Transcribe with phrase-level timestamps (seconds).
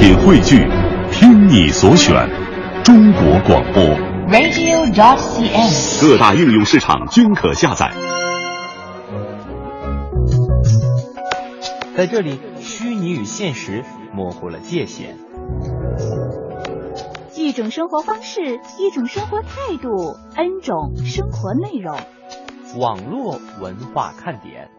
[0.00, 0.66] 品汇聚，
[1.12, 2.26] 听你所选，
[2.82, 3.84] 中国广播。
[4.32, 6.00] radio.dot.cn，。
[6.00, 7.92] 各大应用市场均可下载。
[11.94, 13.84] 在这里，虚拟与现实
[14.14, 15.18] 模糊了界限。
[17.34, 21.94] 一种生活方式，一种生活态度，N 种生活内容。
[22.78, 24.70] 网络文化看点。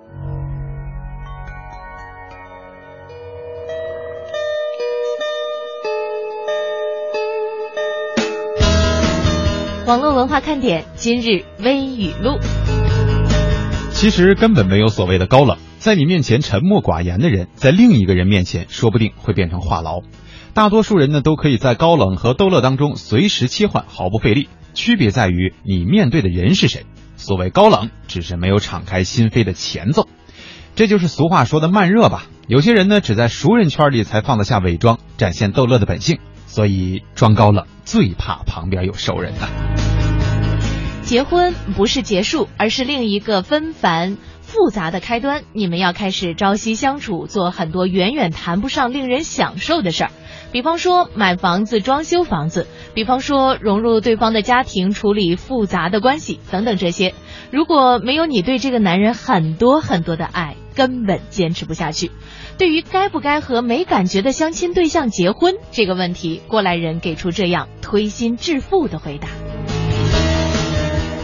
[9.92, 12.40] 网络文化看点今日微语录。
[13.92, 20.06] 其实根本没有所谓的高冷，在你面前沉默寡言的人，在另一个人面前说不定会变成话痨。
[20.54, 24.48] 大多数人呢都可以在高冷和逗乐当中随时切换，毫不费力。
[24.74, 26.86] 区别在于你面对的人是谁。
[27.18, 30.08] 所谓高冷，只是没有敞开心扉的前奏。
[30.74, 32.28] 这就是俗话说的慢热吧。
[32.48, 36.20] 有些人呢只在熟人圈里才放得下伪装，展现逗乐的本性。
[36.52, 39.48] 所以装高冷最怕旁边有熟人呐、
[41.02, 45.44] 结婚不是结束，而是另一个纷繁复杂的开端。
[45.54, 50.12] 你们要开始朝夕相处，做很多远远谈不上令人享受的事儿。
[50.52, 57.14] 比方说买房子、装修房子，比方说融入对方的家庭、处理复杂的关系等等这些。
[57.50, 62.12] 如果没有你对这个男人很多很多的爱，根本坚持不下去。
[62.62, 69.30] 对于该不该和没感觉的相亲对象结婚这个问题，过来人给出这样推心置腹的回答。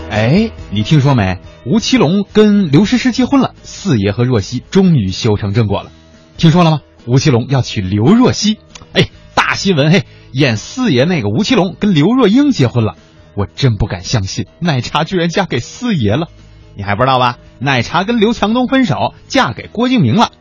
[0.09, 1.38] 哎，你听说没？
[1.63, 5.91] 吴奇隆跟刘诗诗结婚了，四爷和若曦终于修成正果了。
[6.38, 6.81] 听说了吗？
[7.05, 8.57] 吴奇隆要娶刘若曦，
[8.94, 10.05] 哎，大新闻嘿！
[10.31, 12.95] 演四爷那个吴奇隆跟刘若英结婚了，
[13.35, 16.29] 我真不敢相信，奶茶居然嫁给四爷了。
[16.75, 17.38] 你还不知道吧？
[17.59, 20.31] 奶茶跟刘强东分手，嫁给郭敬明了。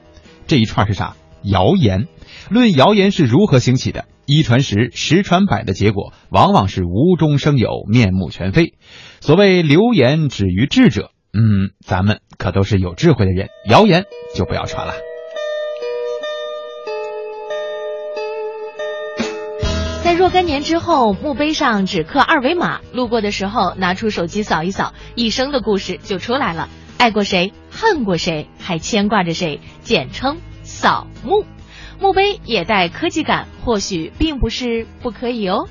[0.46, 1.16] 这一串是啥？
[1.42, 2.06] 谣言。
[2.48, 8.74] 论谣言是如何兴起的，一传十，十传百的结果，往往是无中生有，面目全非。
[9.20, 14.04] 所谓流言止于智者，嗯，咱们可都是有智慧的人，谣言
[14.34, 14.94] 就不要传了。
[20.04, 26.68] 在若干年之后，墓碑上只刻二维码，路过的时候拿出手机扫一扫，一生的故事就出来了。
[26.96, 31.44] 爱过谁，恨过谁，还牵挂着谁，简称扫墓。
[32.00, 35.68] 墓碑也带科技感，或许并不是不可以哦。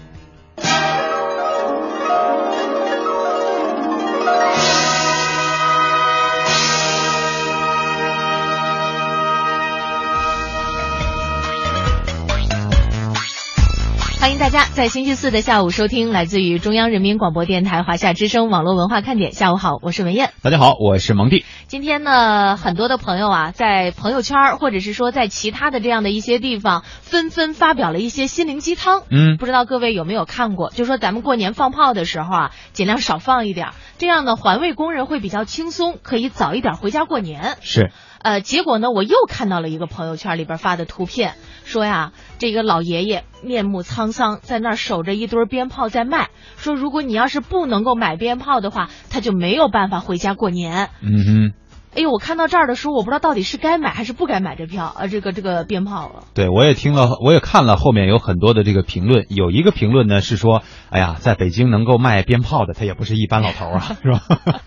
[14.25, 19.33] 欢迎大家在星期四的下午收听来自于中央人民广播电台华夏之声网络文化看点。
[19.33, 20.31] 下午好，我是文艳。
[20.41, 21.45] 大家好，我是蒙蒂。
[21.67, 29.03] 今天呢，很多的朋友啊，在朋友圈或者是说在其他的这样的一些地方，纷纷发表了一些心灵鸡汤。
[29.11, 30.71] 嗯，不知道各位有没有看过？
[30.71, 37.57] 就说咱们过年放炮的时候啊，尽量少放一点，这样呢，环卫工人会比较轻松，可以早一点回家过年。
[37.61, 37.91] 是。
[38.25, 50.89] 呃，结果呢，我又看到了一个朋友圈里边发的图片，说呀，这个老爷爷面目沧桑，在那儿守着一堆鞭炮在卖，说如果你要是不能够买鞭炮的话，他就没有办法回家过年。
[51.03, 51.53] 嗯哼。
[51.95, 56.23] 哎呦，我看到这儿的时候，我不知道到底是该买还是不该买这票，呃，这个这个鞭炮了。
[56.33, 64.21] 对，我也听了，我也看了后面有很多的这个评论，有一个评论呢是说，哎呀，在北京能够卖鞭炮的，他也不是一般老头啊，是吧？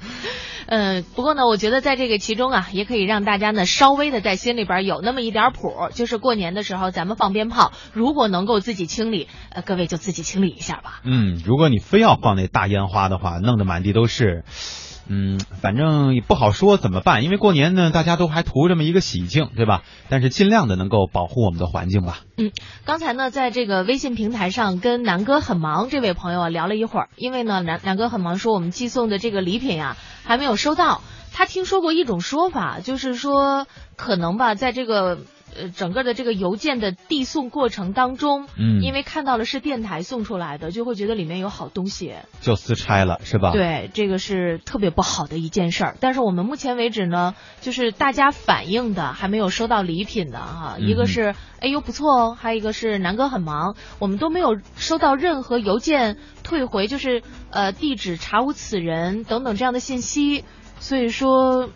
[0.71, 11.01] 嗯，不过呢，我觉得在这个其中啊，也可以让大家呢稍微的在心里边有那么一点谱，就是过年的时候咱们放鞭炮，如果能够自己清理，呃，各位就自己清理一下吧。
[11.05, 14.45] 嗯，如果你非要放那大烟花的话，弄得满地都是。
[15.09, 19.83] 嗯，反正也不好说怎么办，因为过年呢，大家都还图这么一个喜庆，对吧？
[20.09, 22.21] 但是尽量的能够保护我们的环境吧。
[22.37, 22.53] 嗯，
[22.85, 31.01] 刚才呢，在这个微信平台上跟南哥很忙这位朋友聊了一会儿，因为呢，南南哥很忙说我们寄送的这个礼品呀、还没有收到，
[31.33, 35.19] 他听说过一种说法，就是说可能吧，在这个。
[35.57, 43.53] 呃，整个的这个邮件的递送过程当中，嗯，因为看到了是电台送出来的，就会觉得里面有好东西，就私拆了，是吧？
[43.53, 45.97] 对，这个是特别不好的一件事儿。
[46.01, 60.45] 但是我们目前为止呢，就是大家反映的还没有收到礼品的哈，嗯、一个是哎呦不错哦，还有一个是南哥很忙，我们都没有收到任何邮件退回，就是呃地址查无此人等等这样的信息，
[60.79, 61.69] 所以说。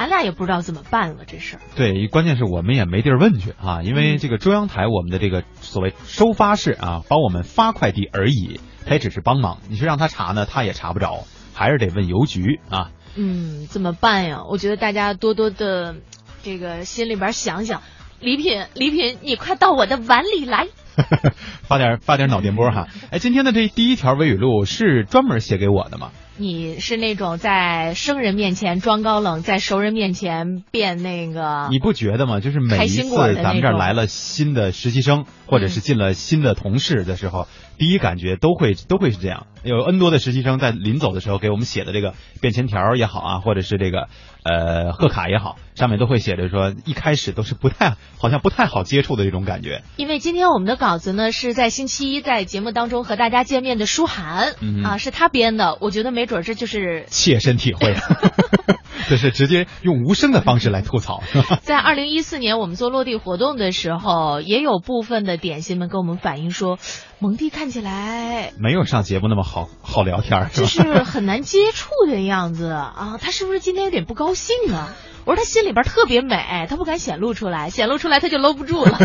[0.00, 1.60] 俺俩也不知道怎么办了，这事儿。
[1.76, 9.58] 对，关键是我们也没地儿问去啊，因为这个中央台我们的这个所谓收发室啊，帮我们发快递而已，他也只是帮忙。
[9.68, 12.92] 你说让他查呢，他也查不着，还是得问邮局啊。
[13.14, 14.44] 嗯，怎么办呀？
[14.48, 15.96] 我觉得大家多多的
[16.42, 17.82] 这个心里边想想，
[18.20, 20.68] 礼品，礼品，你快到我的碗里来。
[21.62, 22.88] 发点发点脑电波哈。
[23.10, 26.10] 哎，今天的这第一条微语录是专门写给我的吗？
[26.40, 31.68] 你是那种在生人面前装高冷，在熟人面前变那个？
[31.70, 32.40] 你不觉得吗？
[32.40, 39.46] 就是每一次咱们这儿来了新的实习生，或者是进了新的同事的时候，第一感觉都会都会是这样。
[39.62, 44.08] 有 N 多的实习生在临走的时候给我们写的这个便签条也好啊，或者是这个
[44.42, 49.82] 呃贺卡也好，上面都会写着说一开始都是不太好像不太好接触的这种感觉。
[49.96, 54.54] 因为今天我们的稿子呢是在星期一在节目当中和大家见面的舒涵
[54.84, 57.94] 啊，是他编的，我觉得没准这就是切身体会。
[59.08, 61.20] 这是直接用无声的方式来吐槽。
[61.62, 66.78] 在二零一四年我们做落地活动的时候，也有部分的点心们跟我们反映说，
[67.22, 73.18] 蒙蒂看起来没有上节目那么好好聊天，就是很难接触的样子啊。
[73.20, 74.96] 他是不是今天有点不高兴啊？
[75.26, 78.98] 我说他心里边特别美，他不敢显露出来，显露出来他就搂不住了。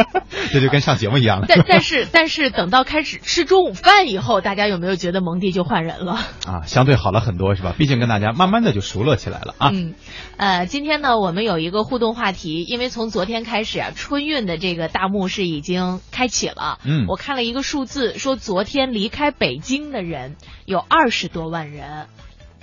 [0.50, 1.46] 这就跟上节目一样了。
[1.46, 6.12] 但但是但是等到开始吃中午饭以后，大家有没有觉得蒙蒂就换人了？
[6.46, 7.74] 啊，相对好了很多是吧？
[7.76, 9.70] 毕竟跟大家慢慢的就熟络起来了啊。
[9.74, 9.94] 嗯，
[10.38, 16.78] 呃，今天呢我们有一个互动话题，因为从昨天开始啊，春运的这个大幕是已经开启了。
[16.82, 22.06] 嗯，我看了一个数字，说昨天离开北京的人有二十多万人。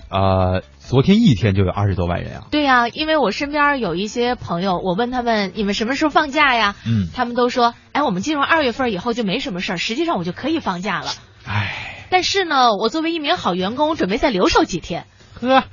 [0.08, 2.48] 呃，昨天一天就有二十多万人啊！
[2.52, 6.76] 对呀，因为我身边有一些朋友，我问他们你们什么时候放假呀？
[6.86, 11.08] 嗯，他们都说，哎，我们进入二月份以后就没什么事儿，实际上我就可以放假了。
[11.44, 15.08] 唉，但是呢，我作为一名好员工，我准备再留守几天。
[15.42, 15.64] 呵，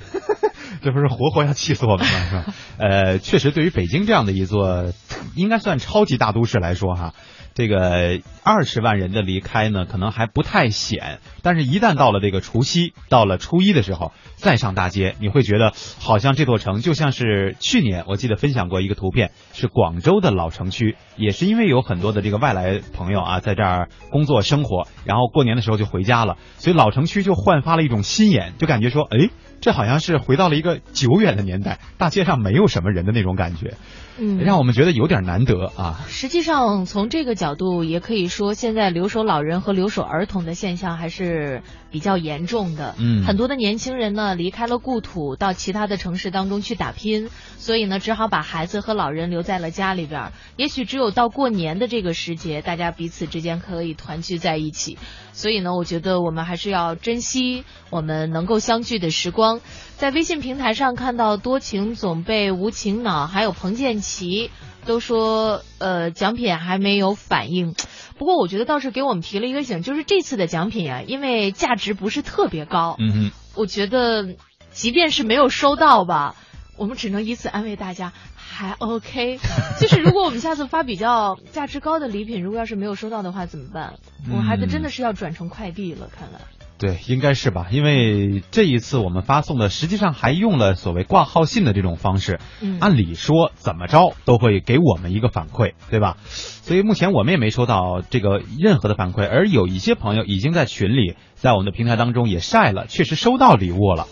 [0.82, 2.12] 这不是活活要气死我们吗？
[2.30, 2.44] 是吧？
[2.78, 4.92] 呃，确实，对于北京这样的一座
[5.36, 7.14] 应该算超级大都市来说，哈。
[7.54, 29.28] 这个二十万人的离开呢，可能还不太显，但是，一旦到了这个除夕，到了初一的时候，再上大街，你会觉得好像这座城就像是去年，我记得分享过一个图片，是广州的老城区，也是因为有很多的这个外来朋友啊，在这儿工作生活，然后过年的时候就回家了，所以老城区就焕发了一种新颜，就感觉说，哎，
[29.62, 33.76] 这好像是回到了一个久远的年代，大街上没有什么人的那种感觉。
[34.18, 36.04] 嗯，让我们觉得有点难得啊。
[36.08, 42.94] 实际上，从这个角度也可以说，现在留守老人和留守儿童的现象还是比较严重的。
[42.98, 50.32] 嗯，很多的年轻人呢离开了故土，到其他的城市当中去打拼，所以呢，只好把孩子和老人留在了家里边。
[50.56, 54.98] 也许只有到过年的这个时节，大家彼此之间可以团聚在一起。
[55.32, 59.51] 所以呢，我觉得我们还是要珍惜我们能够相聚的时光。
[59.96, 64.50] 在微信平台上看到多情总被无情恼，还有彭建奇
[64.86, 67.74] 都说，呃，奖品还没有反应。
[68.18, 72.96] 不过我觉得倒是给我们提了一个醒，就是这次的奖品啊，因为价值不是特别高。
[72.98, 74.36] 嗯哼，我觉得
[74.70, 76.36] 即便是没有收到吧，
[76.76, 78.12] 我们只能以此安慰大家。
[78.54, 79.38] 还 OK，
[79.80, 83.94] 就是如果我们下次发比较价值高的礼品，如果要是没有收到的话怎么办？
[84.30, 86.38] 我孩子真的是要转成快递了，看来。
[86.82, 96.16] 对，应该是吧，因为这一次我们发送的实际上还用了所谓挂号信的这种方式，嗯，按理说怎么着都会给我们一个反馈，对吧？
[96.24, 104.08] 所以目前我们也没收到这个任何的反馈，而有一些朋友已经在群里，在我们的平台当中也晒了，确实收到礼物了。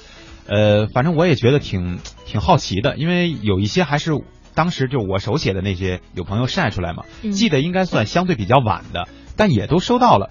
[0.46, 4.12] 呃，反正我也觉得挺挺好奇的，因为有一些还是
[4.54, 7.02] 当时就我手写的那些，有朋友晒出来嘛，
[7.32, 10.30] 记得应该算相对比较晚的，但也都收到了。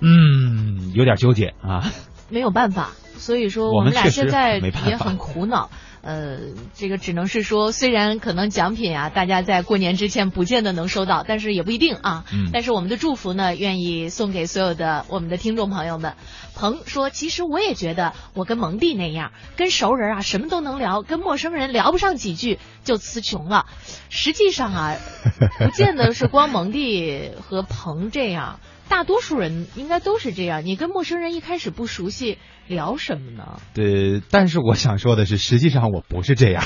[0.00, 1.92] 嗯，有点纠结啊。
[2.28, 5.70] 没有办法，所以说我们俩现在也很苦恼。
[6.02, 6.38] 呃，
[6.74, 12.24] 这个只能是说，虽然可能奖品啊，大家在过年之前不见得能收到，但是也不一定啊。
[12.32, 12.50] 嗯。
[12.52, 16.14] 但是我们的祝福呢，愿意送给所有的我们的听众朋友们。
[16.54, 23.66] 鹏说：“其实我也觉得，我跟蒙蒂那样，跟熟人啊什么都能聊，跟陌生人聊不上几句就词穷了。
[24.08, 24.96] 实际上啊，
[25.58, 30.64] 不见得是光蒙蒂和鹏这样。”大多数人应该都是这样。
[30.64, 33.60] 你跟陌生人一开始不熟悉，聊什么呢？
[33.74, 36.64] 对，但是我想说的是，实际上我不是这样。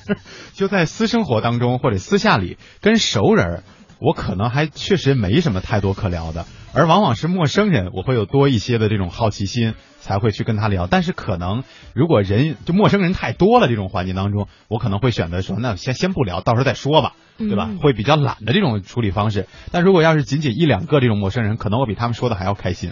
[0.54, 3.62] 就在私生活当中或者私下里，跟熟人，
[4.00, 6.46] 我可能还确实没什么太多可聊的。
[6.74, 10.86] 而往往是陌生人，我会有多一些的这种好奇心，才会去跟他聊。
[10.86, 17.14] 但是可能如果人就陌生人太多了，这种环境当中，我可能会选择说，那先先不聊，到时候再说吧。
[17.38, 17.70] 对吧？
[17.80, 19.46] 会比较懒的这种处理方式。
[19.70, 22.90] 但如果要是仅仅一两个这种陌生人，可能我比他们说的还要开心。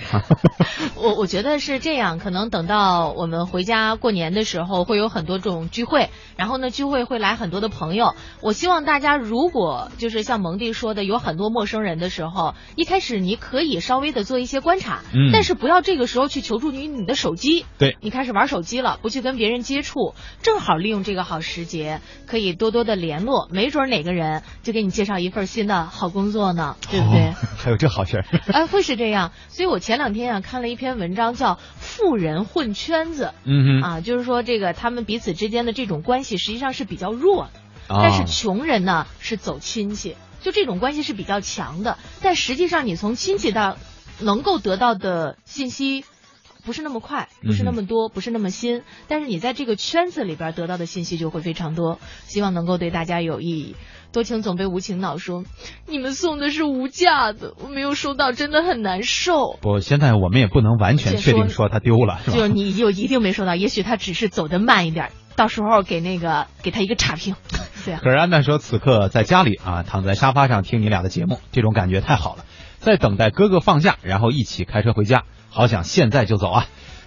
[0.97, 8.15] 我我觉得是这样，可能等到我们回家过年的时候，会有很多这种聚会，然后呢，聚会会来很多的朋友。
[8.41, 17.67] 我希望大家如果就是像蒙蒂说的，有很多陌生人的时候，一开始你可以稍微的做一些观察，嗯，但是不要这个时候去求助于你的手机。
[17.79, 24.36] 对，你开始玩手机了，不去跟别人接触，正好利用这个好时节，可以多多的联络，没准哪个人。
[24.38, 27.28] 年就给你介绍一份新的好工作呢，对不对？
[27.28, 28.25] 哦 还有这好事儿？
[28.52, 29.33] 哎， 会是这样。
[29.49, 37.61] 所以我前两天啊看了一篇文章，叫《富人混圈子》嗯哼，啊，就是说这个他们彼此之间的这种关系实际上是比较弱的。
[37.95, 41.99] 啊但是穷人呢是走亲戚，就这种关系是比较强的。
[42.21, 43.76] 但实际上，你从亲戚到
[44.21, 46.05] 能够得到的信息。
[46.64, 53.76] 不是那么快，不是那么多，不是那么新，但是你在这个圈子里边得到的信息就会非常多，希望能够对大家有意义。
[54.16, 55.44] 多情总被无情恼说，
[55.87, 59.58] 你们送的是无价的，我没有收到，真的很难受。
[59.61, 62.37] 不，现在我们也不能完全确定说他丢了，是吧？
[62.38, 67.37] 就是你就一定没收到，也许他只是走的慢一点，到时候给那个给他一个差评。
[67.85, 72.46] 对啊，可是安娜说，此刻在家里啊，躺在沙发上听你俩的节目，这种感觉太好了。
[72.78, 76.66] 在等待哥哥放假，然后一起开车回家，好想现在就走啊！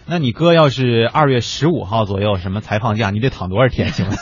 [0.09, 4.15] 那你哥要是二月十五号左右什么才放假，你得躺多少天行吗？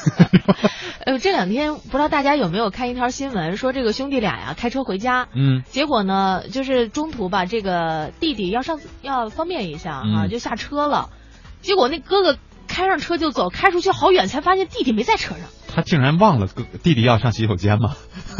[1.05, 11.09] 呃，这两天不知道大家有没有看一条新闻，说这个兄弟俩呀开车回家，嗯，结果呢就是中途吧，这个弟弟要上要方便一下啊，嗯就下车了，
[11.61, 15.43] 结果那哥哥开上车就走，开出去好远才发现弟弟没在车上。
[15.77, 17.93] 他竟然忘了哥弟弟要上洗手间吗？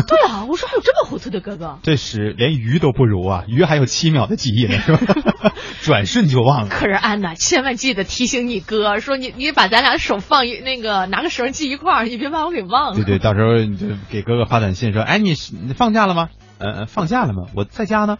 [0.08, 1.77] 对啊，我说还有这么糊涂的哥哥。
[1.86, 3.44] 这时连鱼都不如啊！
[3.48, 5.53] 鱼还有七秒的记忆呢，是吧？
[5.84, 6.70] 转瞬就忘了。
[6.70, 12.96] 可是安娜，千万记得提醒你哥，说你你把咱俩手放一那个拿个绳系一块儿，你别把我给忘了。
[12.96, 16.29] 对对，到时候你就给哥哥发短信说：“哎，你你放假了吗？
[16.58, 17.44] 呃，放假了吗？
[17.56, 18.17] 我在家呢，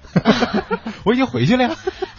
[1.06, 1.72] 我已经回去了呀。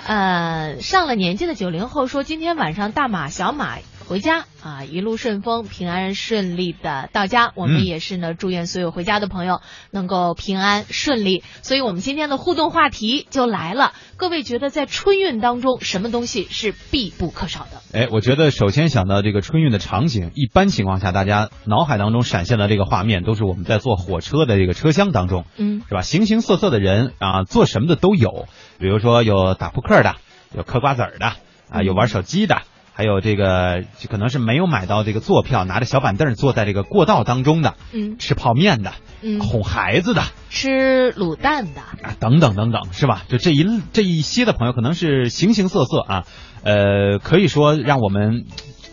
[0.04, 3.76] 呃，上了年纪的九零后说，今天晚上大马小马
[4.08, 7.52] 回家啊，一路顺风，平安顺利的到家。
[7.56, 9.60] 我们嗯也是呢，祝愿所有回家的朋友
[9.90, 11.44] 能够平安顺利。
[11.60, 17.82] 所以我们今天的互动话题就来了，各位觉得在春运当中，什么东西是必不可少的？
[17.92, 26.00] 哎，我觉得首先想到这个春运的场景，一般情况下，大家脑海当中闪现的这个画面，都是我们在坐火车的这个车厢当中，嗯是吧？
[26.00, 28.46] 形形色色的人啊，做什么的都有，
[28.78, 30.16] 比如说有打扑克的，
[30.56, 31.26] 有嗑瓜子儿的，
[31.68, 32.62] 啊，有玩手机的。
[32.98, 38.18] 还有这个，就可能是没有买到这个坐票，拿着小板凳坐在这个过道当中的，嗯。
[38.18, 43.22] 吃泡面的，嗯，哄孩子的，吃卤蛋的，啊，等等等等，是吧？
[43.28, 46.24] 就这一这一些的朋友，可能是形形色色啊，
[46.64, 48.46] 呃，可以说让我们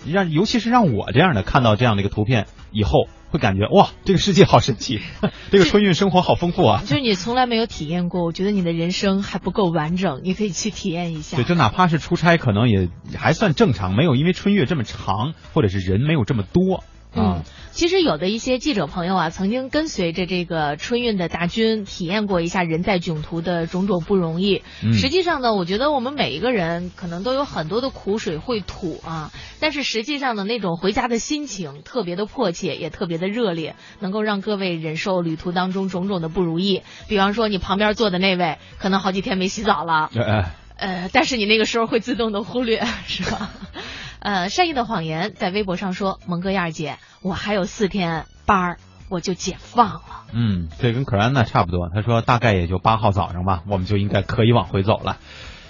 [0.07, 5.01] 让，尤其是让我这样的看到这样的一个图片以后，会感觉哇，这个世界好神奇，
[5.51, 6.81] 这个春运生活好丰富啊。
[6.81, 11.35] 就是你从来没有体验过，我觉得你的人生还不够完整，你可以去体验一下。
[11.37, 16.83] 对，就哪怕是出差，可能也还算正常，没有因为春运这么长，或者是人没有这么多啊
[17.15, 24.63] 嗯。，其实有的一些记者朋友啊，曾经跟随着这个春运的大军，体验过一下人在囧途的种种不容易。
[24.83, 36.83] 嗯实际上呢，我觉得我们每一个人可能都有很多的苦水会吐啊，但是实际上的那种回家的心情特别的迫切，也特别的热烈，能够让各位忍受旅途当中种种的不如意。
[37.07, 40.45] 比方说，你旁边坐的那位可能好几天没洗澡了， 呃，
[40.77, 43.49] 呃，但是你那个时候会自动的忽略，是吧？
[44.25, 48.77] 呃，善意的谎言在微博上说：“蒙哥燕儿姐，我还有四天班儿，
[49.07, 50.01] 我就解放了。
[50.33, 51.91] 嗯，这跟可安娜差不多。
[51.93, 55.17] 他说大概也就八号早上吧，我们就应该可以往回走了，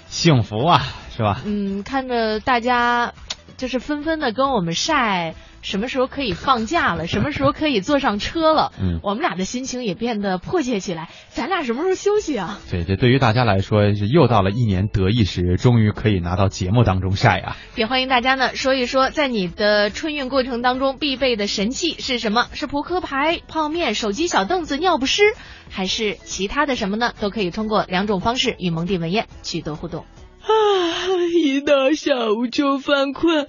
[0.06, 0.80] 幸福啊，
[1.14, 1.38] 是吧”？
[1.44, 3.12] 嗯，看着大家
[3.58, 5.34] 就是纷纷的跟我们晒
[5.66, 11.10] 什么时候可以放假了， 什么时候可以坐上车了，嗯我们俩的心情也变得迫切起来。
[11.28, 12.60] 咱俩什么时候休息啊？
[12.70, 17.56] 对，这对于大家来说是又到了一年得意时，终于可以拿到节目当中晒啊！
[17.74, 22.46] 也欢迎大家呢说一说，在你的春运过程当中必备的神器是什么？
[22.54, 25.22] 是扑克牌、泡面、手机、小凳子、尿不湿，
[25.68, 27.12] 还是其他的什么呢？
[27.18, 30.04] 都可以通过两种方式与蒙蒂文艳取得互动。
[30.42, 30.46] 啊，
[31.34, 33.48] 一到下午就犯困，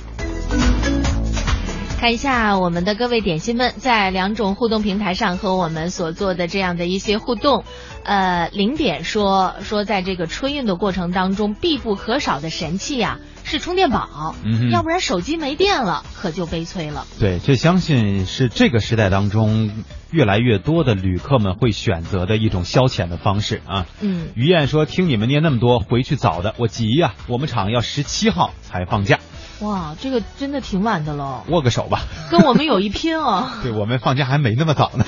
[2.01, 7.63] 看一下我们的各位点心们在两种互动平台上和我们所做的这样的一些互动。
[8.03, 13.19] 呃，零点说说在这个春运的过程当中必不可少的神器呀、
[13.51, 17.05] 是充电宝，嗯要不然手机没电了可就悲催了。
[17.19, 23.87] 对，这相信是这个时代当中越来越多的旅客们会选择的一种消遣的方式啊。
[23.99, 29.19] 嗯，于燕说：“听你们念那么多，回去早的，我急呀、我们厂要十七号才放假，
[29.59, 32.03] 哇，这个真的挺晚的喽，握个手吧。
[32.31, 33.49] 跟我们有一拼哦。
[33.63, 35.05] 对我们放假还没那么早呢。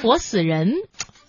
[0.00, 0.72] 活死人，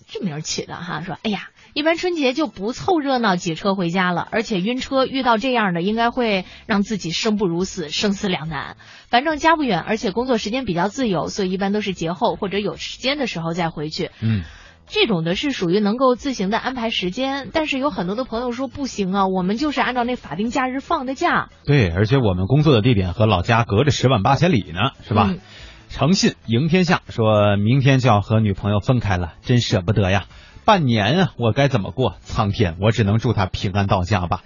[0.08, 8.76] 这名儿起的哈，说哎呀，一般春节就不凑热闹挤车回家了，而且晕车遇到这样的，应该会让自己生不如死，生死两难。
[9.08, 14.10] 反正家不远，而且工作时间比较自由，所以一般都是节后或者有时间的时候再回去。
[14.22, 14.44] 嗯，
[14.86, 25.26] 这种的是属于能够自行的安排时间，但是有很多的朋友说不行啊，我们就是按照那法定假日放的假，对，而且我们工作的地点和老家隔着十万八千里呢，是吧？
[25.28, 25.40] 嗯
[25.90, 30.24] 诚信赢天下说明天就要和女朋友分开了，真舍不得呀！
[30.64, 32.16] 半年啊，我该怎么过？
[32.22, 34.42] 苍天，我只能祝他平安到家吧。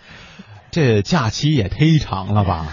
[0.71, 2.67] 这假期也忒长了吧？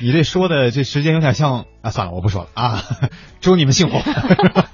[0.00, 2.82] 你这说的这时间有点像啊，算了，我不说了啊。
[3.40, 4.68] 祝你们幸福，是吧？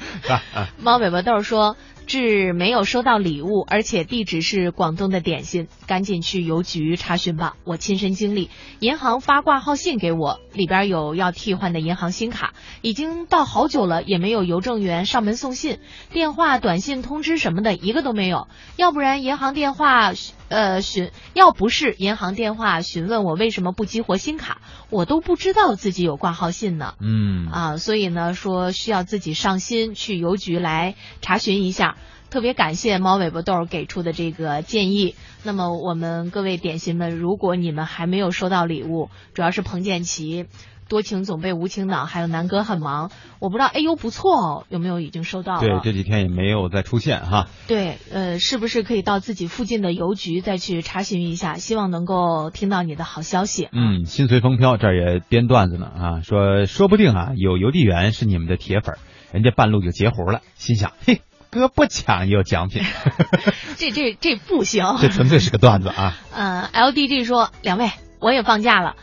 [0.54, 7.56] 啊，猫尾巴豆说：“至没有收到礼物，而且地址是广东的点心，赶紧去邮局查询吧。
[7.64, 8.48] 我亲身经历，
[8.80, 15.78] 银行发挂号信给我，里边有要替换的银行新卡，已经到好久了，也没有邮政员上门送信，
[16.12, 18.48] 电话、短信通知什么的一个都没有。
[18.76, 20.12] 要不然银行电话
[20.48, 24.60] 呃询，要不是银行电话询问我为什么不激活新卡，
[24.90, 31.96] 我都不知道自己有挂号信呢。”嗯啊，所以呢，说需要自己上心去邮局来查询一下。
[32.28, 35.14] 特别感谢猫尾巴豆儿给出的这个建议。
[35.44, 40.46] 那么我们各位点心们，如果你们还没有收到礼物，主要是彭建奇。
[40.88, 45.60] 多情总被无情恼，还有南哥很忙，我不知道，哎呦不错哦，有没有已经收到了？
[45.60, 47.48] 对，这几天也没有再出现哈。
[47.66, 51.54] 对，呃，是不是可以到自己附近的邮局再去查询一下？
[51.54, 53.68] 希望能够听到你的好消息。
[53.72, 58.96] 嗯，心随风飘，这儿也编段子呢啊，说说不定啊有邮递员是你们的铁粉，
[59.32, 62.82] 人家半路就截胡了，心想嘿哥不抢也有奖品，
[63.76, 64.84] 这这这不行。
[65.00, 66.14] 这纯粹是个段子啊。
[66.32, 68.94] 呃，LDG 说，两位我也放假了，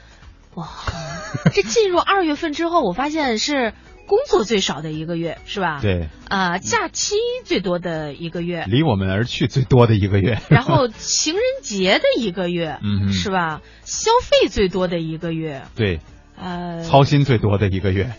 [0.55, 0.67] 哇，
[1.53, 3.73] 这进入二月份之后，我发现是
[4.05, 5.79] 工作最少的一个月，是吧？。
[5.81, 7.15] 对，啊、假期
[7.45, 10.39] 最多的一个月，离我们而去最多的一个月。
[10.49, 13.61] 然后情人节的一个月，嗯是吧？
[13.83, 15.99] 消费最多的一个月，对，
[16.37, 18.11] 呃，操心最多的一个月，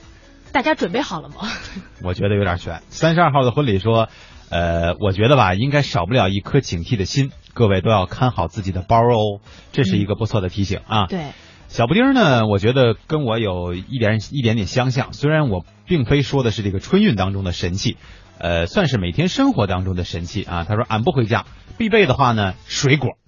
[0.53, 1.37] 大家准备好了吗？
[2.03, 2.81] 我觉得有点悬。
[2.89, 4.09] 三十二号的婚礼说，
[4.51, 9.41] 呃，我觉得吧，应该少不了一颗警惕的心，各位都要看好自己的包哦，
[9.73, 11.07] 这是一个不错的提醒啊。
[11.09, 11.33] 对，
[11.75, 17.97] 小布丁呢，我觉得跟我有一点一点点相像，虽然我并非说的是这个春运当中的神器，
[18.39, 20.63] 呃，算是每天生活当中的神器啊。
[20.63, 23.19] 他说俺不回家，必备的话呢，水果。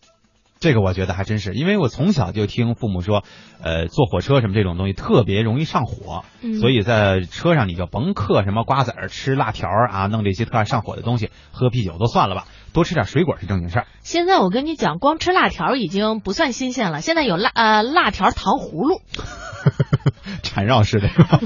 [0.59, 3.23] 这个我觉得还真是，因为我从小就听父母说，
[3.62, 13.87] 呃，坐火车什么这种东西特别容易上火，嗯所以在车上你就甭嗑什么瓜子儿、吃辣条儿啊，弄这些特爱上火的东西，喝啤酒都算了吧，多吃点水果是正经事儿。
[14.01, 19.01] 现在我跟你讲，光吃辣条已经不算新鲜了，现在有辣呃辣条糖葫芦。
[20.42, 21.40] 缠绕式的是吧？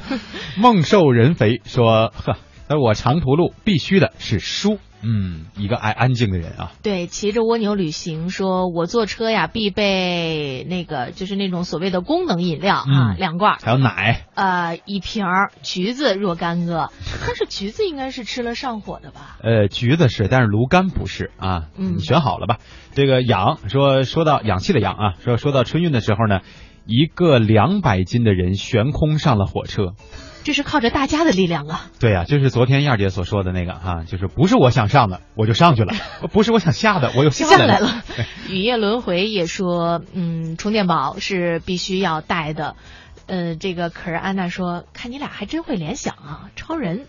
[0.56, 2.36] 梦瘦人肥说：“呵，
[2.68, 4.78] 那我长途路必须的是书。
[5.02, 6.72] 嗯，一个爱安静的人啊。
[6.82, 16.90] 对，骑着蜗牛旅行，说我坐车呀必备那个就是那种所谓的功能饮料啊，嗯两罐，还有奶，呃，一瓶儿橘子若干个，
[17.26, 19.38] 但是橘子应该是吃了上火的吧？
[19.42, 21.68] 呃，橘子是，但是芦柑不是啊。
[21.76, 22.58] 嗯你选好了吧？
[22.94, 26.40] 这个氧说说到氧气的氧啊，说说到春运的时候呢，
[26.86, 29.94] 一个两百斤的人悬空上了火车。
[30.42, 31.86] 这是靠着大家的力量啊！
[32.00, 35.92] 对呀、就是昨天燕儿姐所说的那个哈、就是不是我想上的我就上去了，
[36.32, 38.02] 不是我想下的我又下来了。
[38.48, 42.76] 雨夜轮回也说，嗯，充电宝是必须要带的。
[43.26, 47.06] 呃，这个可是安娜说，看你俩还真会联想啊，超人。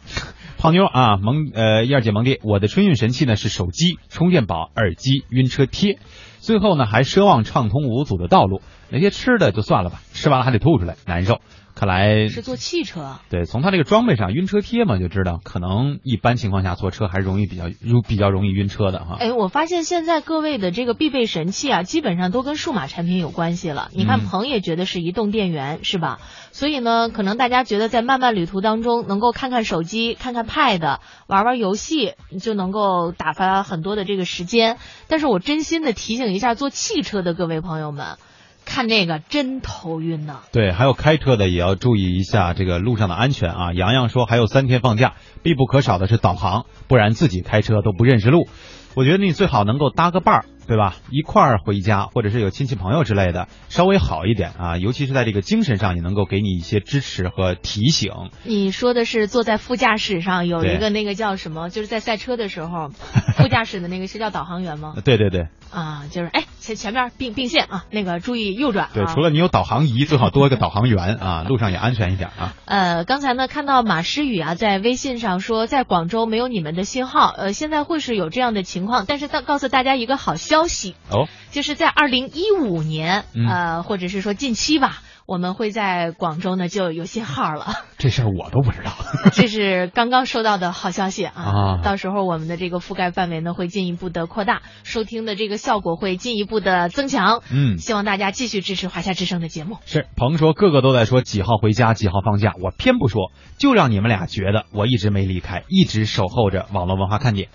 [0.60, 5.98] 胖妞啊，萌呃燕儿姐萌弟，我的春运神器呢是手机、充电宝、耳机、晕车贴，
[6.40, 8.62] 最后呢还奢望畅通无阻的道路。
[8.92, 11.40] 那些吃的就算了吧，吃完了还得吐出来，难受。
[11.82, 13.18] 看来是坐汽车。
[13.32, 19.18] 对，从它这个装备上，晕车贴嘛就知道，可能一般情况下坐车还是容易比较如比较容易晕车的哈。
[19.20, 23.90] 哎，我发现现在各位的这个必备神器啊，基本上都跟数码产品有关系了。
[23.96, 26.20] 你看，嗯鹏也觉得是移动电源，是吧？
[26.52, 34.78] 所以呢，可能大家觉得在漫漫旅途当中，能够看看手机、看看 Pad、玩玩游戏，就能够打发很多的这个时间。
[35.08, 38.18] 但是我真心的提醒一下坐汽车的各位朋友们。
[38.66, 40.40] 看这个真头晕呢。
[40.52, 43.74] 对，还有开车的也要注意一下这个路上的安全啊。
[43.74, 48.48] 洋洋说，还有三天放假，必不可少的是导航，不然自己开车都不认识路。
[48.94, 50.96] 我觉得你最好能够搭个伴儿，对吧？
[51.10, 54.78] 一块儿回家，或者是有亲戚朋友之类的，稍微好一点啊。
[54.78, 58.14] 尤其是在这个精神上，也能够给你一些支持和提醒。
[58.46, 61.68] 你说的是坐在副驾驶上有一个那个叫什么？
[61.68, 62.88] 就是在赛车的时候，
[63.36, 64.94] 副驾驶的那个是叫导航员吗？
[65.04, 65.50] 对对对。
[65.72, 68.90] 啊，就是哎，前前面并并线啊，那个注意右转。
[68.94, 72.54] 对，除了你有导航仪，最好多一个导航员啊， 路上也安全一点啊。
[72.66, 80.61] 呃，刚才呢看到马诗雨啊在微信上说，在广州没有你们的信号，呃，现在会是有这样的情况，但是告告诉大家一个好消息
[81.10, 85.02] 哦，就是在二零一五年，呃，或者是说近期吧。
[85.28, 88.92] 我们会在广州呢就有信号了， 这事儿我都不知道。
[89.32, 91.80] 这是刚刚收到的好消息啊！
[91.84, 97.44] 到时候我们的这个覆盖范围呢会进一步的扩大，收听的这个效果会进一步的增强。
[97.50, 99.78] 嗯，希望大家继续支持华夏之声的节目。
[99.86, 107.48] 是，鹏说个个都在说几号回家，几号放假，我偏不说，就让你们俩觉得我一直没离开，一直守候着网络文化看点。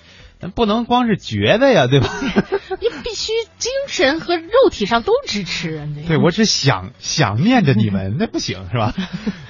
[0.54, 2.08] 不能光是觉得呀，对吧？
[2.80, 5.88] 你必须精神和肉体上都支持啊！
[6.06, 8.94] 对我只想想念着你们，那不行是吧？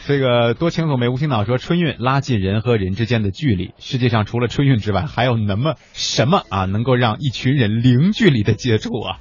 [0.07, 3.73] 这个多情总美无心脑说，春运拉近人和人之间的距离。
[3.79, 9.19] 世界上除了春运之外，还有那么什么啊，能够让一群人零距离的接触啊？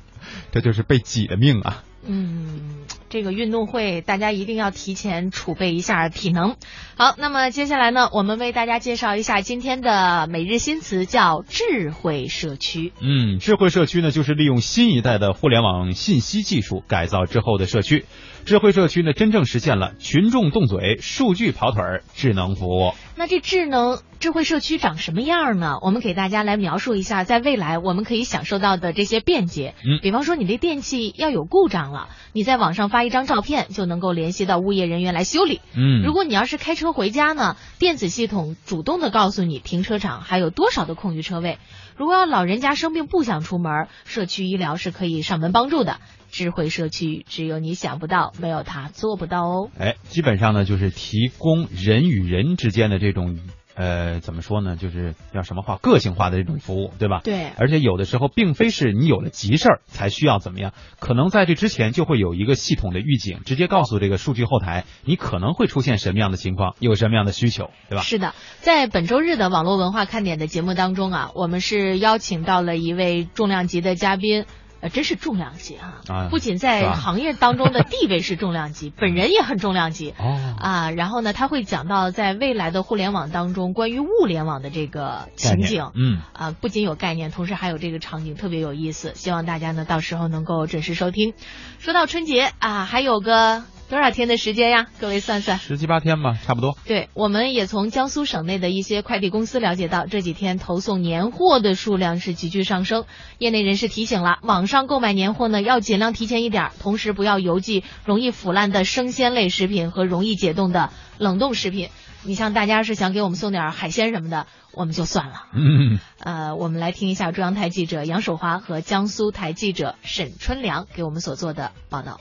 [0.51, 1.83] 这就是被挤的命啊！
[2.07, 2.85] 嗯。
[3.09, 6.55] 这个运动会，大家一定要提前储备一下体能。
[6.97, 12.93] 好，那么接下来呢，我们为大家介绍一下今天的每日新词，叫智慧社区。
[13.01, 18.05] 嗯，智慧社区呢，就是利用新一代的互联网信息技术改造之后的社区。
[18.45, 22.93] 智慧社区呢，真正实现了群众动嘴、数据跑腿儿、智能服务。
[23.15, 25.79] 那这智能智慧社区长什么样呢？
[25.81, 29.73] 我们给大家来描述一下，在未来我们可以享受到的这些便捷。
[29.79, 35.59] 嗯，比方说你的电器要有故障了，你在网上发一张照片就能够联系到物业人员来修理。
[35.75, 41.57] 嗯，如果你要是开车回家呢，电子系统主动的告诉你停车场还有多少的空余车位。
[41.97, 45.99] 如果老人家生病不想出门，社区医疗是可以上门帮助的。
[46.29, 49.69] 智慧社区只有你想不到，没有他做不到哦。
[49.79, 53.39] 哎，基本上呢就是提供人与人之间的这种。
[53.75, 54.77] 呃，怎么说呢？
[54.77, 57.19] 就是要什么话，个性化的这种服务，对吧？
[57.23, 57.51] 对。
[57.57, 68.01] 而且有的时候，并非是你有了急事儿才需要怎么样，可能在这之前就会有一个系统的预警，直接告诉这个数据后台，你可能会出现什么样的情况，有什么样的需求，对吧？
[68.01, 74.45] 是的，在本周日的网络文化看点的节目当中啊，我们是邀请到了一位重量级的嘉宾。
[74.89, 76.27] 真是重量级啊！
[76.29, 80.91] 不仅在行业当中的地位是重量级， 本人也很重量级哦啊。
[80.91, 89.13] 然后呢，他会讲到在未来的互联网当中关于物联网的这个情景，嗯啊，不仅有概念，同时还有这个场景，特别有意思。
[89.15, 91.33] 希望大家呢到时候能够准时收听。
[91.79, 93.63] 说到春节啊，还有个。
[93.87, 94.87] 多少天的时间呀？
[94.99, 96.75] 各位算算，十七八天吧，差不多。
[96.85, 103.05] 对，我们也从江苏省内的一些快递公司了解到，这几天投送年货的数量是急剧上升。
[103.37, 111.89] 业内人士提醒了，网上购买年货呢，要尽量提前一点，同时不要邮寄容易腐烂的生鲜类食品和容易解冻的冷冻食品。
[112.23, 115.43] 你像大家是想给我们送点海鲜什么的，我们就算了。
[115.53, 122.19] 嗯， 呃，我们来听一下中央台记者杨守华和江苏台记者沈春良给我们所做的报道。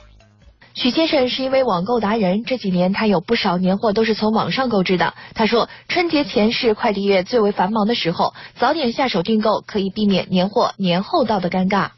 [0.75, 5.13] 许先生是一位网购达人，这几年他有不少年货都是从网上购置的。
[5.33, 11.91] 他说，春节前是快递业最为繁忙的时候，早点下手订购可以避免年货年后到的尴尬。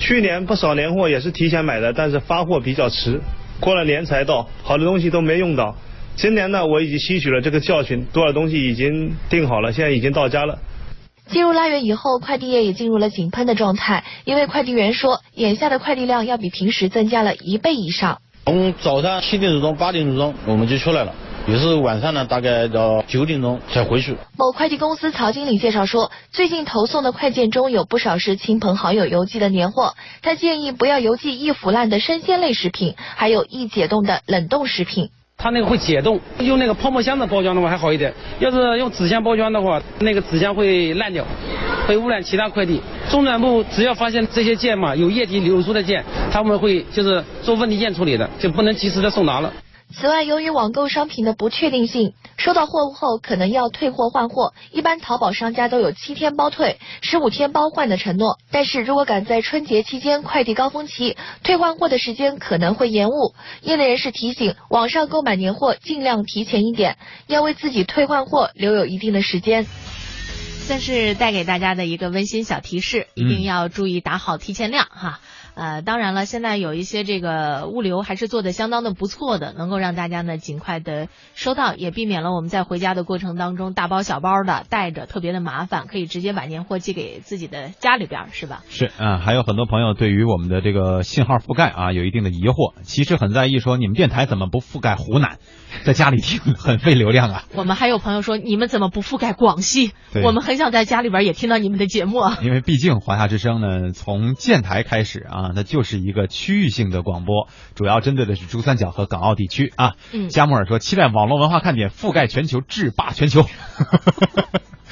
[0.00, 3.20] 去年不少年货也是提前买的，但是发货比较迟，
[3.60, 5.76] 过了年才到，好多东西都没用到。
[6.16, 10.58] 今年呢，我已经吸取了这个教训，多少东西已经订好了，现在已经到家了。
[11.28, 14.02] 进入腊月以后，快递业也进入了井喷的状态。
[14.24, 18.18] 一位快递员说，眼下的快递量要比平时增加了一倍以上。
[18.44, 21.14] 从早上七点多钟、八点多钟我们就出来了，
[21.48, 24.14] 也是晚上呢，大概到九点钟才回去。
[24.36, 35.08] 某快递公司曹经理介绍说，最近投送的快件中有不少是亲朋好友邮寄的年货，他建议不要邮寄易腐烂的生鲜类食品，还有易解冻的冷冻食品。
[35.36, 38.12] 它那个会解冻，用那个泡沫箱的包装的话还好一点。
[38.38, 41.24] 要是用纸箱包装的话，那个纸箱会烂掉，
[41.86, 42.80] 会污染其他快递。
[43.10, 49.52] 中转部只要发现这些件嘛有液体流出的件，他们会就是做问题件处理的，就不能及时的送达了。
[49.92, 54.52] 此外，由于网购商品的不确定性，收到货物后可能要退货换货。
[54.72, 58.38] 一般淘宝商家都有七天包退、十五天包换的承诺。
[58.50, 63.34] 但是如果赶在春节期间快递高峰期，退换货的时间可能会延误。
[63.60, 66.96] 业内人士提醒，网上购买年货尽量提前一点，
[67.28, 69.64] 要为自己退换货留有一定的时间。
[70.64, 75.20] 算是带给大家的一个温馨小提示，一定要注意打好提前量哈。
[75.54, 88.62] 呃，当然了，现在有一些这个物流还是做的相当的不错的，能够让大家呢尽快的收到，也避免了我们在回家的过程当中大包小包的带着特别的麻烦，可以直接把年货寄给自己的家里边，是吧？
[88.68, 95.38] 是，嗯，还有很多朋友对于我们的这个信号覆盖啊有一定的疑惑，其实很在意说你们电台怎么不覆盖湖南，
[95.84, 97.44] 在家里听很费流量啊。
[97.54, 99.92] 我们还有朋友说你们怎么不覆盖广西？
[100.24, 102.38] 我们很想在家里边也听到你们的节目啊。
[102.42, 109.94] 因为毕竟华夏之声呢，从建台开始啊，它就是一个区域性的广播，主要针对的是珠三角和港澳地区啊。
[110.12, 113.44] 嗯加木尔说，期待网络文化看点覆盖全球，制霸全球。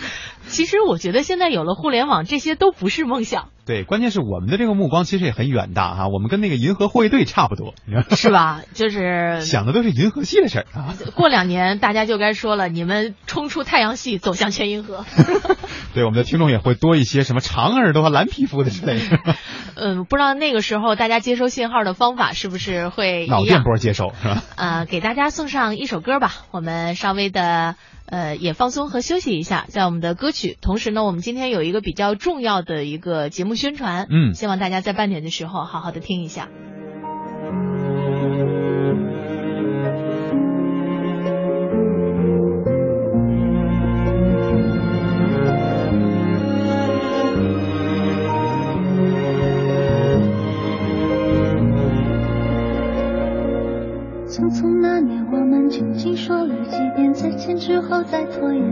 [0.48, 7.74] 其实我觉得现在有了互联网，这些都不是梦想，对，关键是我们的这个目光其实也很远大哈、我们跟那个银河护卫队差不多，
[8.16, 8.60] 是吧？
[8.74, 10.94] 就是 想的都是银河系的事儿啊。
[11.14, 15.04] 过两年大家就该说了，你们冲出太阳系，走向全银河。
[15.94, 19.36] 对，我们的听众也会多一些什么长耳朵、蓝皮肤的之类的，
[19.76, 23.62] 嗯，不知道那个时候大家接收信号的方法是不是会脑电？
[23.62, 24.42] 波接收是吧？
[24.56, 27.76] 呃，给大家送上一首歌吧，我们稍微的
[28.12, 30.59] 呃也放松和休息一下，在我们的歌曲。
[30.61, 36.51] 同时呢，我们今天有一个比较重要的一个节目宣传，嗯希望大家在半点的时候好好的听一下。
[55.72, 58.62] 年，我们究竟说了几遍再见之后再拖延？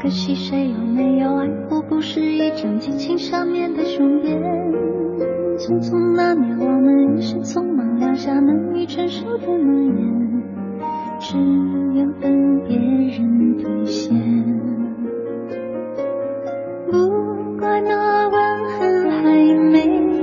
[0.00, 4.40] 可惜谁有没有爱过，不是一张激情上面的雄辩。
[5.58, 10.42] 匆匆那年，我们一时匆忙撂下难以承受的诺言，
[11.18, 11.36] 只
[11.98, 14.14] 有等别人兑现。
[16.90, 19.22] 不怪那吻痕还
[19.70, 19.82] 没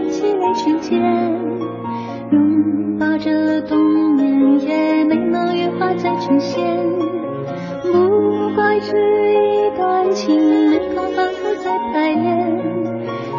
[0.09, 1.01] 积累成茧。
[2.33, 6.63] 拥抱着冬眠，也没能羽化再成仙。
[7.91, 10.35] 不怪这一段情
[10.71, 12.57] 没空反复再排练，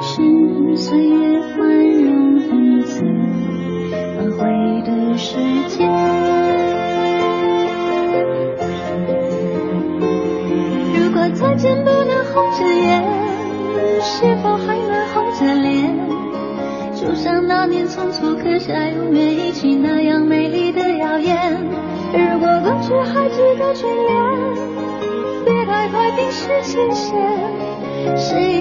[0.01, 1.67] 是岁月宽
[2.05, 3.03] 容一次
[4.17, 5.37] 挽回的时
[5.69, 6.04] 间。
[26.75, 26.91] 谢
[28.17, 28.54] 谢。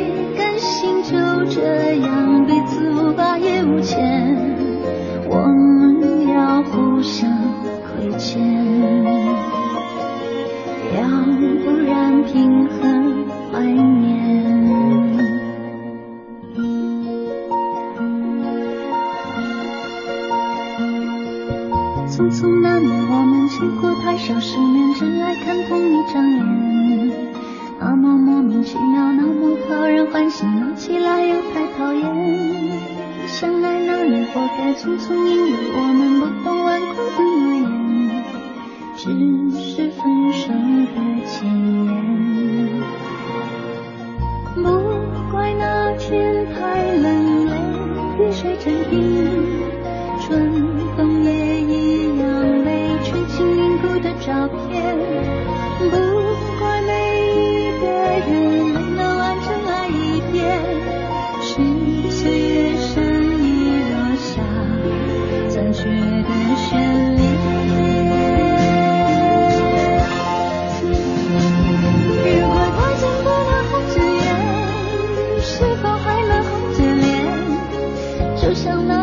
[78.54, 79.03] 上了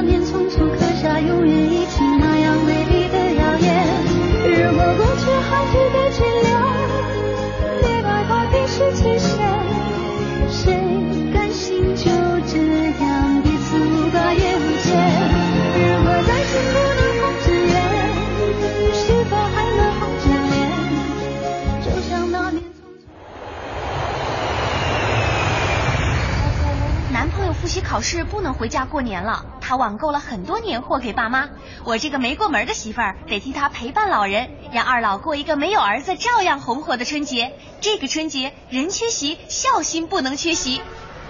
[27.71, 31.51] 习考试不能回家过年了，他网购了很多年货给爸妈。
[31.85, 37.53] 我这个没过门的媳妇儿得替他陪伴老人，让二老过一个没有儿子照样红火的春节。
[37.81, 40.83] 这个春节人缺席，孝心不能缺席。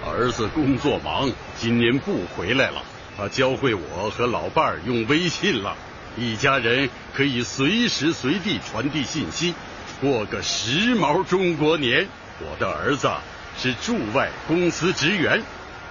[0.03, 2.81] 儿子工作忙，今年不回来了。
[3.15, 5.75] 他教会我和老伴儿用微信了，
[6.17, 9.53] 一家人可以随时随地传递信息，
[10.01, 12.07] 过个时髦中国年。
[12.39, 13.07] 我的儿子
[13.55, 15.43] 是驻外公司职员，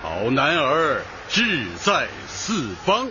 [0.02, 3.10] 好男儿志在四方。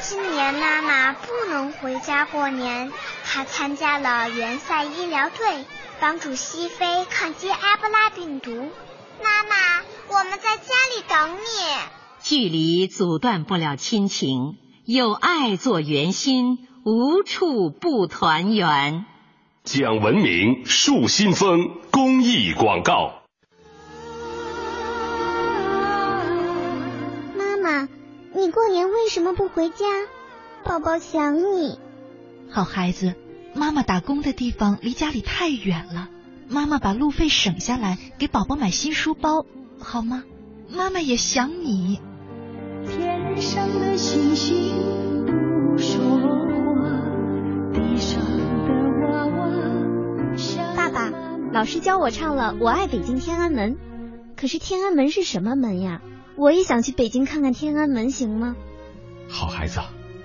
[0.00, 2.90] 今年妈妈不能回家过年，
[3.24, 5.64] 她参加了援塞医疗队，
[6.00, 8.72] 帮助西非抗击埃博拉病毒。
[9.22, 11.78] 妈妈，我们在家里等你。
[12.20, 19.06] 距离阻断不了亲情，有爱做圆心，无处不团圆。
[19.62, 23.17] 讲文明树新风公益广告。
[28.38, 29.84] 你过年为什么不回家？
[30.62, 31.76] 宝宝想你。
[32.48, 33.14] 好孩子，
[33.52, 36.08] 妈妈打工的地方离家里太远了，
[36.48, 39.44] 妈妈把路费省下来给宝宝买新书包，
[39.80, 40.22] 好吗？
[40.70, 42.00] 妈妈也想你。
[42.86, 46.22] 天上的星星不说话，
[47.74, 48.72] 地上的
[49.08, 49.48] 娃娃。
[50.76, 51.12] 爸爸，
[51.52, 53.74] 老师教我唱了《我爱北京天安门》，
[54.36, 56.00] 可是天安门是什么门呀？
[56.38, 58.54] 我也想去北京看看天安门，行吗？
[59.28, 59.80] 好孩子，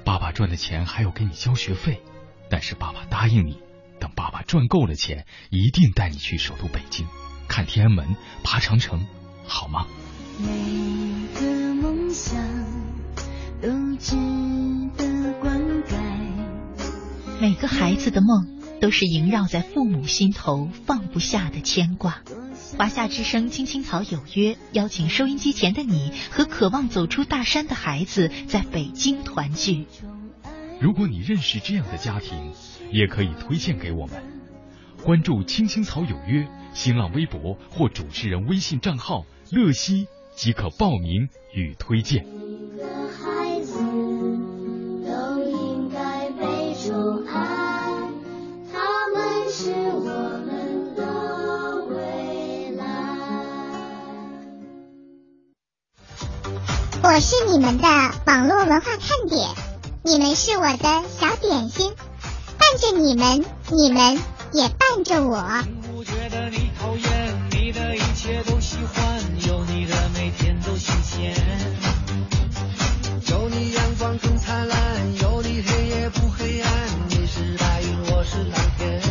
[0.06, 2.04] 爸爸赚的钱还要给你交学费，
[2.52, 3.58] 但是爸爸答应你，
[4.00, 7.08] 等爸爸赚够了钱，一定带你去首都北京，
[7.48, 9.08] 看天安门，爬长城，
[9.48, 9.88] 好吗？
[10.38, 10.48] 每
[11.34, 12.40] 个梦想
[13.60, 14.16] 都值
[14.96, 15.98] 得灌溉。
[17.42, 18.53] 每个孩子的梦
[18.84, 22.22] 都是萦绕在父母心头放不下的牵挂。
[22.78, 29.86] 华夏之声《青青草有约》邀请收音机前的你和渴望走出大山的孩子在北京团聚。
[30.82, 32.52] 如果你认识这样的家庭，
[32.92, 34.22] 也可以推荐给我们。
[35.02, 42.26] 关注“青青草有约”新浪微博或主持人微信账号“乐西”即可报名与推荐。
[57.06, 57.88] 我是你们的
[58.26, 59.50] 网络文化看点，
[60.04, 61.92] 你们是我的小点心，
[62.58, 64.18] 伴着你们，你们
[64.54, 65.44] 也伴着我。
[65.92, 71.36] 不觉得你讨厌，你的一切都喜欢，有你的每天都新鲜。
[73.30, 74.80] 有你阳光更灿烂，
[75.22, 76.72] 有你黑夜不黑暗，
[77.10, 79.02] 你是白云，我是蓝天。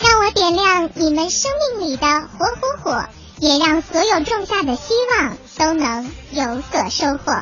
[0.00, 3.04] 让我点亮你们生命里的火火火，
[3.40, 7.32] 也让所有种下的希望都能有所收获。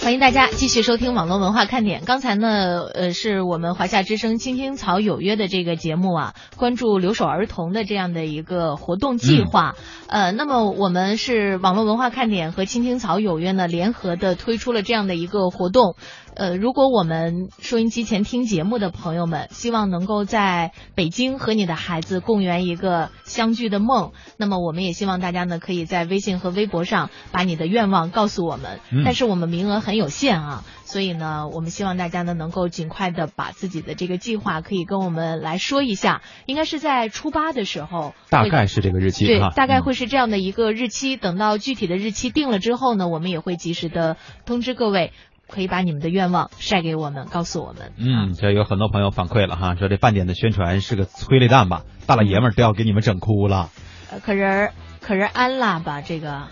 [0.00, 2.02] 欢迎大家继续收听网络文化看点。
[2.06, 9.74] 刚才呢，呃，是我们华夏之声《青青草有约》的这个节目啊，关注留守儿童的这样的一个活动计划。
[10.08, 15.94] 呃，那么我们是网络文化看点和青青草有约呢联合的推出了这样的一个活动。
[16.38, 28.78] 呃，如果我们收音机前听节目的朋友们，希望能够在北京和你的孩子共圆一个相聚的梦，那么我们也希望大家呢，可以在微信和微博上把你的愿望告诉我们。
[28.92, 41.16] 嗯但是我们名额很有限啊，所以呢，我们希望大家呢能够尽快的把自己的这个计划可以跟我们来说一下，应该是在初八的时候，大概是这个日期对，大概会是这样的一个日期。
[41.16, 45.12] 等到具体的日期定了之后呢，我们也会及时的通知各位，
[45.48, 47.92] 可以把你们的愿望晒给我们，告诉我们。
[47.96, 53.70] 嗯，这有很多朋友反馈了哈，说这半点的宣传是个催泪弹吧，大老爷们儿都要给你们整哭了。
[54.10, 56.44] 呃可人儿可人安啦吧，这个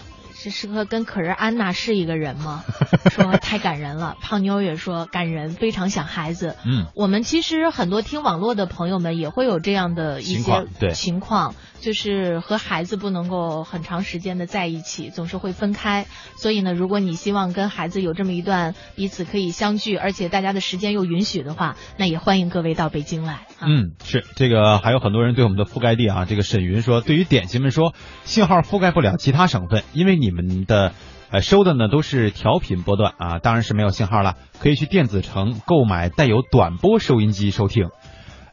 [0.51, 2.63] 是是和跟可人安娜是一个人吗？
[3.11, 4.17] 说太感人了。
[4.21, 6.57] 胖妞也说感人，非常想孩子。
[6.65, 16.07] 嗯，我们其实很多听网络的朋友们也会有这样的一些情况情况，就是和孩子不能够很长时间的在一起，总是会分开。
[16.37, 23.47] 所以呢，如果你希望跟孩子有这么一段彼此可以相聚，而且大家的时间又允许的话，那也欢迎各位到北京来。
[23.61, 30.36] 嗯，是这个，还有很多人对我们的覆盖地啊，这个沈云说，对于点心们说，信号覆盖不了其他省份，因为你们
[30.67, 30.93] 的
[31.31, 37.89] 呃收的呢都是调频波段啊，当然是没有信号了，可以去电子城购买带有短波收音机收听。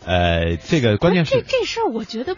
[0.05, 2.35] 呃，这个关键是这这事儿，我觉得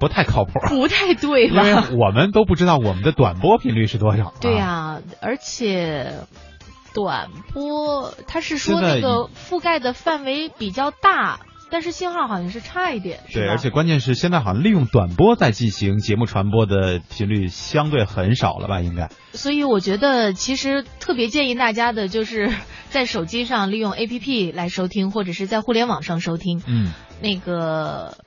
[0.00, 1.88] 不太靠谱，不太对因为吧？
[1.90, 4.32] 我们都不知道我们的短波频率是多少。
[4.40, 6.14] 对呀、而且
[6.94, 11.40] 短波它是说那个覆盖的范围比较大，
[11.72, 18.82] 但是信号好像是差一点，对，而且关键是现在好像利用短波在进行节目传播的频率相对很少了吧？
[18.82, 19.08] 应该。
[19.32, 22.52] 所以我觉得其实特别建议大家的就是
[22.90, 26.62] 在手机上利用 APP 来收听，或者是在互联网上收听。
[26.66, 26.92] 嗯，
[27.22, 28.18] 那个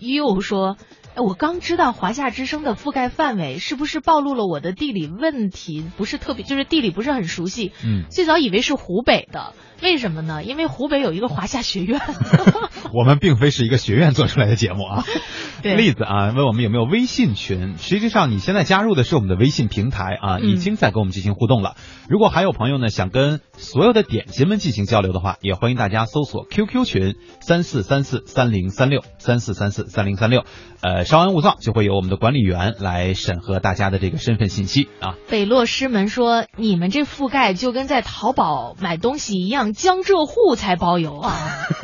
[0.00, 5.84] 又说哎，我刚知道华夏之声的覆盖范围，是不是暴露了我的地理问题？
[5.96, 7.72] 不是特别，就是地理不是很熟悉。
[7.84, 9.52] 嗯，最早以为是湖北的，
[9.82, 10.42] 为什么呢？
[10.44, 12.00] 因为湖北有一个华夏学院。
[12.94, 15.04] 我们并非是一个学院做出来的节目啊。
[15.62, 17.76] 对例子啊，问我们有没有微信群？
[17.76, 21.76] 实际上你现在加入的是我们的微信平台啊，嗯已经在跟我们进行互动了。
[22.08, 30.44] 如果还有朋友呢想跟所有的点心们进行交流的话，也欢迎大家搜索 QQ 群三四三四三零三六三四三四三零三六。
[30.80, 35.14] 呃，稍安勿躁，就会有我们的管理员来审核大家的这个身份信息啊。
[35.28, 41.36] 北落师门说：“你们这覆盖就跟在淘宝买东西一样，江浙沪才包邮啊！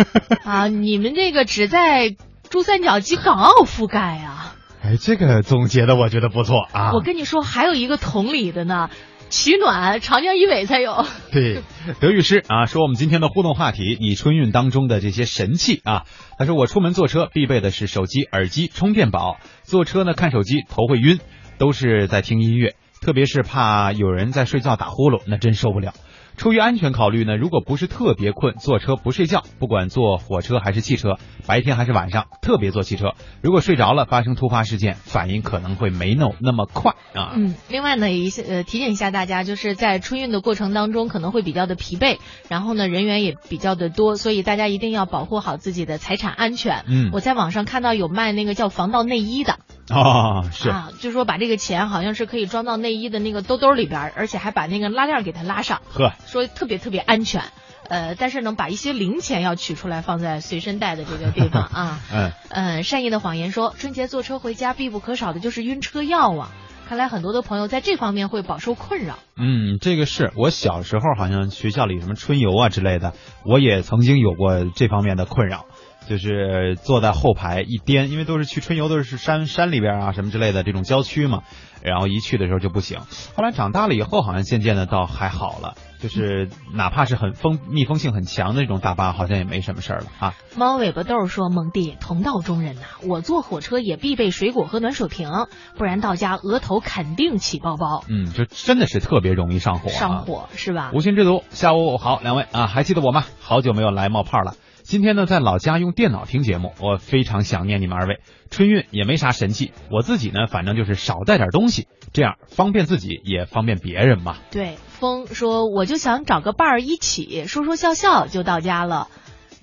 [0.45, 2.17] 啊，你们这个只在
[2.51, 4.55] 珠三角及港澳覆盖啊！
[4.83, 6.93] 哎，这个总结的我觉得不错啊。
[6.93, 8.89] 我跟你说，还有一个同理的呢，
[9.29, 11.05] 取暖长江以北才有。
[11.33, 11.63] 对，
[12.01, 16.05] 德玉师啊，说我们今天的互动话题，你春运当中的这些神器啊。
[16.39, 19.39] 他说我出门坐车必备的是手机、耳机、充电宝。
[19.63, 21.19] 坐车呢看手机头会晕，
[21.59, 25.93] 都是在听音乐，特别是怕有人在睡觉打呼噜，那真受不了。
[26.37, 37.33] 出于安全考虑呢，如果不是特别困，坐车不睡觉，不管坐火车还是汽车，白天还是晚上，特别坐汽车，如果睡着了，发生突发事件，反应可能会没那那么快啊。
[37.37, 42.19] 嗯，另外呢，一些呃提醒一下大家，就是在春运的过程当中可能会比较的疲惫，
[42.49, 46.85] 然后呢人员也比较的多，所以大家一定要保护好自己的财产安全。
[46.87, 49.59] 嗯我在网上看到有卖那个叫防盗内衣的。
[49.89, 57.43] 哦，是啊，就说把这个钱好像是可以装到内衣的那个兜兜里边，而且还把那个拉链给它拉上，呵，说特别特别安全。
[57.89, 62.01] 呃，但是呢，把一些零钱要取出来放在随身带的这个地方啊。
[62.13, 66.51] 嗯，嗯，善意的谎言说，春节坐车回家必不可少的就是晕车药啊。
[66.89, 69.19] 看来很多的朋友在这方面会饱受困扰。
[69.37, 73.13] 嗯，这个是我小时候好像学校里什么春游啊之类的，
[73.45, 75.67] 我也曾经有过这方面的困扰，
[76.09, 81.43] 就是坐在后排一颠，因为都是去春游都是山山里边啊什么之类的这种郊区嘛，
[81.83, 83.01] 然后一去的时候就不行。
[83.35, 90.35] 后来长大了以后，好像渐渐的倒还好了，就是哪怕是很封密封性很强的那种大巴，好像也没什么事儿了啊。
[90.57, 95.29] 猫尾巴豆说：“蒙弟，同道中人呐、我坐火车也必备水果和暖水瓶，
[95.77, 98.05] 不然到家额头肯定起包包。
[98.09, 100.93] 嗯，就真的是特别容易上火、啊，上火是吧？
[100.95, 103.25] 无心之徒，下午好，两位啊，还记得我吗？
[103.41, 104.55] 好久没有来冒泡了。
[104.87, 108.21] 今天呢，在老家用电脑听节目，我非常想念你们二位。
[108.51, 114.37] 春运也没啥神器，我自己呢，反正就是少带点东西，这样方便自己也方便别人嘛。
[114.53, 119.09] 对，风说我就想找个伴儿一起说说笑笑就到家了，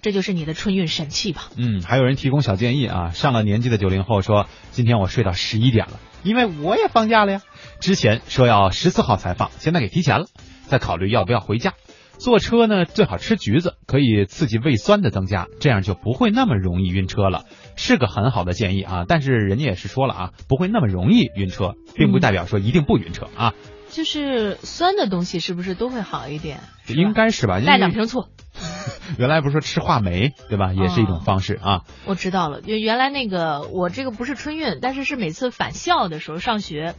[0.02, 1.44] 这就是你的春运神器吧？
[1.56, 7.42] 嗯，还有人提供小建议啊，上了年纪的九零后说，今天我睡到十一点了，因为我也放假了呀。
[7.80, 10.26] 之前说要十四号才放，现在给提前了，
[10.68, 11.76] 再考虑要不要回家。
[12.24, 17.44] 坐车呢，最好吃橘子，可以刺激胃酸的增加，这样就不会那么容易晕车了，
[17.76, 19.04] 是个很好的建议啊。
[19.06, 23.54] 但是人家也是说了啊，不会那么容易晕车，并不代表说一定不晕车啊。
[23.90, 26.62] 就是酸的东西是不是都会好一点？
[26.88, 27.60] 应该是吧？
[27.60, 28.24] 带两瓶醋。
[29.20, 31.82] 原来不是说吃话梅对吧，也是一种方式啊。
[32.06, 36.96] 我知道了，就原来那个我这个不是春运，但是是每次返校的时候上学。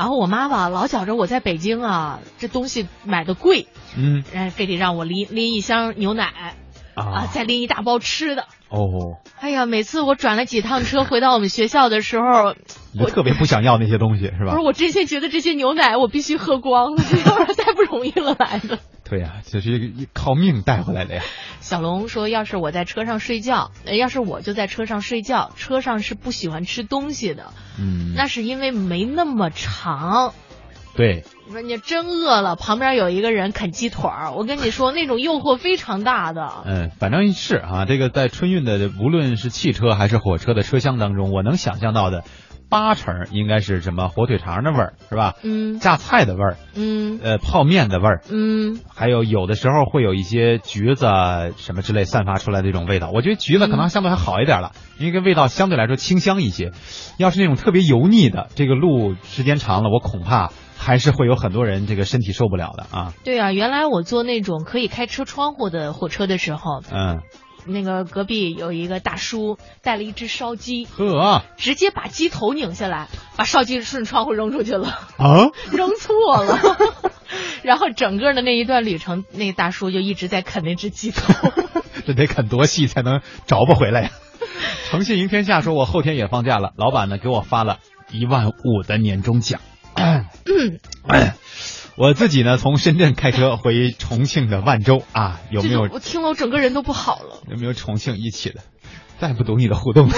[0.00, 3.66] 然后我妈吧老觉着我在北京啊，这东西买的贵，
[3.98, 6.56] 嗯，哎非得让我拎拎一箱牛奶
[6.94, 8.46] 啊，再拎一大包吃的。
[8.70, 12.54] 哦，哎呀，每次我转了几趟车回到我们学校的时候，
[12.98, 14.52] 我特别不想要那些东西是吧？
[14.52, 18.78] 不是，我真心觉得这些牛奶我必须喝光，要不然太不容易了来的。
[19.04, 21.22] 对呀、啊，这是一靠命带回来的呀。
[21.60, 27.52] 小龙说：“要是我在车上睡觉，要是我就在车上睡觉，车上是不喜欢吃东西的。
[27.76, 30.32] 嗯，那是因为没那么长。
[30.96, 36.50] 对，你说你真饿了，旁边有一个人啃鸡腿儿，我跟你说，那种诱惑非常大的。
[36.64, 42.24] 嗯，反正是啊，这个在春运的无论是汽车还是火车的车厢当中，我能想象到的。”
[42.70, 45.34] 八成应该是什么火腿肠的味儿是吧？
[45.42, 51.04] 嗯，榨菜的味儿，嗯，呃，泡面的味儿，嗯，还有有的时候会有一些橘子
[51.56, 53.10] 什么之类散发出来的这种味道。
[53.12, 54.70] 我觉得橘子可能相对还好一点了，
[55.00, 56.70] 嗯、因为味道相对来说清香一些。
[57.18, 63.12] 要是那种特别油腻的，这个路时间长了，我恐怕还是会有很多人这个身体受不了的啊。
[63.22, 67.20] 对啊，原来我坐那种可以开车窗户的火车的时候，嗯。
[67.66, 74.88] 那个隔壁有一个大叔带了一只烧鸡，呵，直接把鸡头拧下来，把烧鸡顺窗户扔出去了。
[75.18, 76.58] 啊， 扔错了。
[77.62, 81.34] 然后整个的那一段旅程，那个大叔就一直在啃那只鸡头。
[82.06, 84.10] 这得啃多细才能找不回来呀？
[84.88, 87.78] 诚信赢天下说，我后天也放假了，老板呢给我发了
[88.10, 89.60] 一万五的年终奖。
[89.94, 90.80] 嗯。
[91.96, 95.82] 我自己呢，从深圳开车回重庆的万州啊，有没有？
[95.82, 97.42] 我听了，我整个人都不好了。
[97.50, 98.60] 有没有重庆一起的？
[99.20, 100.08] 再不懂你的互动，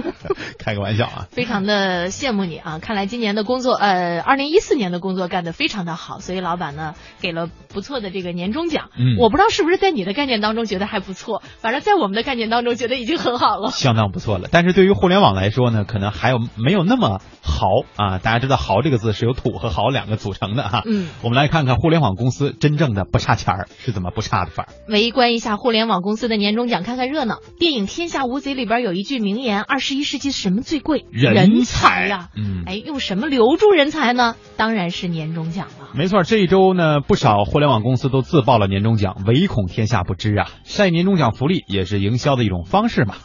[0.58, 1.26] 开个玩笑啊。
[1.30, 2.78] 非常的羡慕你啊！
[2.80, 8.88] 看来今年的工作，呃，二零一四年的工作干得非常的好，所以老板呢给了不错的这个年终奖。
[8.98, 13.70] 嗯我不知道是不是在你的概念当中觉得还不错，反正在我们的概念当中觉得已经很好了。
[13.70, 14.48] 相当不错了。
[14.50, 18.18] 但是对于互联网来说呢，可能还有没有那么豪啊？
[18.18, 20.82] 大家知道“豪”这个字是由土和豪两个组成的哈。
[20.86, 24.68] 嗯，我们来看看互联网公司真正的不差钱儿是怎么不差的法儿。
[24.88, 27.40] 围观一下互联网公司的年终奖，看看热闹。
[27.58, 31.04] 电影《天下无贼》里边有一句名言：“二十一世纪什么最贵？
[31.10, 34.36] 人才呀、嗯，哎，用什么留住人才呢？
[34.56, 35.88] 当然是年终奖了。
[35.94, 40.48] 没错，这一周呢，不少互联网公司都自曝了年终奖，唯恐天下不知啊。
[40.64, 43.16] 晒年终奖福利也是营销的一种方式嘛。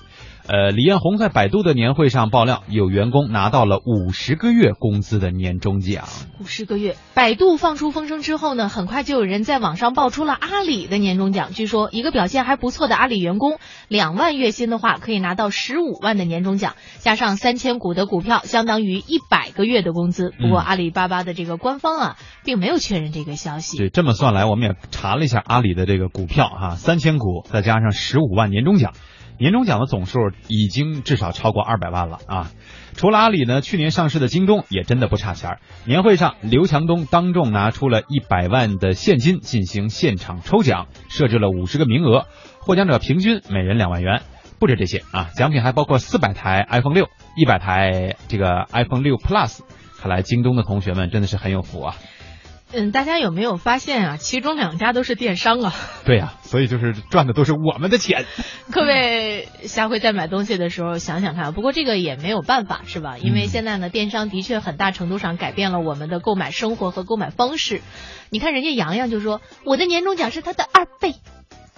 [0.47, 6.05] 呃，李彦宏在百度的年会上爆料，有员工拿到了五十个月工资的年终奖。
[6.39, 11.51] 五十个月，百度放出风声之后呢，很快就有人在网上爆出了阿里的年终奖。
[11.51, 20.31] 据说一个表现还不错的阿里员工，两万月薪的话可以拿到十五万的年终奖，加上三千股的股票，相当于一百个月的工资。
[20.39, 23.77] 不过嗯阿里巴巴的这个官方啊，并没有确认这个消息。
[23.77, 28.93] 对，这么算来，我们也查了一下阿里的这个股票哈、三千股再加上十五万年终奖，
[29.41, 30.19] 年终奖的总数
[30.49, 32.51] 已经至少超过二百万了啊！
[32.95, 35.59] 除了阿里呢，去年上市的京东也真的不差钱儿。
[35.85, 42.27] 年会上，刘强东当众拿出了一百万的现金进行现场抽奖，设置了五十个名额，
[42.59, 44.21] 获奖者平均每人两万元。
[44.59, 49.61] 不止这些啊，奖品还包括四百台 iPhone 六、一百台这个 iPhone 六 Plus。
[49.99, 51.95] 看来京东的同学们真的是很有福啊！
[52.73, 54.17] 嗯，大家有没有发现啊？
[54.17, 55.73] 其中两家都是电商啊。
[56.05, 58.25] 对呀、所以就是赚的都是我们的钱。
[58.71, 63.17] 各位下回在买东西的时候想想看，不过这个也没有办法，是吧？
[63.17, 67.81] 因为嗯现在呢，电商的确很大程度上改变了我们的购买生活和购买方式。
[68.29, 71.15] 你看人家洋洋就说，我的年终奖是他的二倍，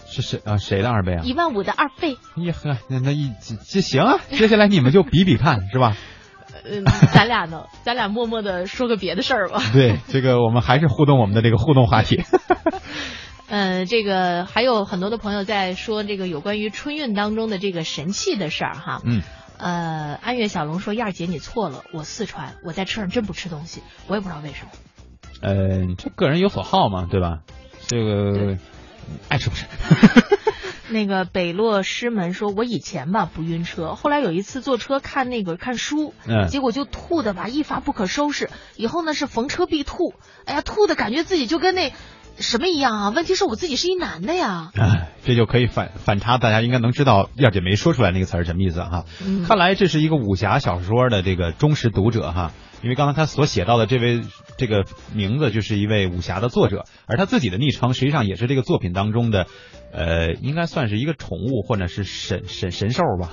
[0.05, 0.57] 是谁啊？
[0.57, 1.23] 谁的二倍啊？
[1.23, 2.11] 一万五的二倍。
[2.35, 3.31] 呀呵，那那一
[3.67, 5.97] 这行啊，接下来你们就比比看，是吧？
[6.65, 6.83] 嗯，
[7.13, 9.61] 咱俩呢，咱俩默默的说个别的事儿吧。
[9.73, 12.23] 对，这个我们还是互动我们的这个互动话题。
[13.47, 19.01] 嗯，这个还有很多的朋友在说这个有关于春运当中的这个神器的事儿哈。
[19.05, 19.21] 嗯。
[19.55, 24.71] 呃，安岳小龙说：“燕儿姐，你错了，我四川，我在车上真不吃东西，我也不知道为什么。
[25.41, 27.39] 呃，这个人有所好嘛，对吧？
[27.87, 28.57] 这个
[29.29, 29.65] 爱吃不吃。
[30.93, 40.13] 那个北落师门说，我以前吧不晕车，后来有一次坐车看那个看书，嗯结果就吐的吧一发不可收拾，以后呢是逢车必吐，
[40.45, 41.91] 哎呀，吐的感觉自己就跟那
[42.39, 43.09] 什么一样啊？
[43.09, 44.71] 问题是我自己是一男的呀。
[44.79, 49.05] 哎，这就可以反反差，大家应该能知道燕姐没说出来那个词儿什么意思哈。
[49.25, 54.21] 嗯看来这是一个武侠小说的这个忠实读者哈，因为刚才他所写到的这位
[54.57, 59.47] 这个名字就是一位武侠的作者，而他自己的昵称实际上也是这个作品当中的，
[59.93, 63.29] 呃，应该算是一个宠物或者是神神神兽吧。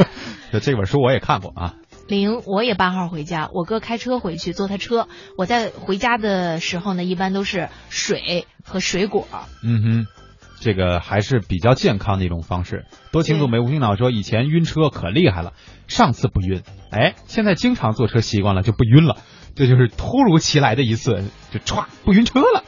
[0.52, 1.74] 就这本书我也看过啊。
[2.08, 5.08] 零，我也八号回家，我哥开车回去，坐他车。
[5.38, 9.26] 我在回家的时候呢，一般都是水和水果。
[9.64, 10.06] 嗯哼，
[10.60, 12.84] 这个还是比较健康的一种方式。
[13.12, 15.54] 多情组美无心脑说，以前晕车可厉害了，
[15.86, 19.16] 上次不晕，哎，现在经常坐车习惯了就不晕了，
[19.54, 22.64] 这就是突如其来的一次，就歘不晕车了。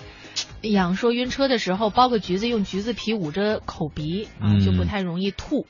[0.70, 5.66] 养说晕车的时候剥个橘子，用橘子皮捂着口鼻，啊嗯就不太容易吐。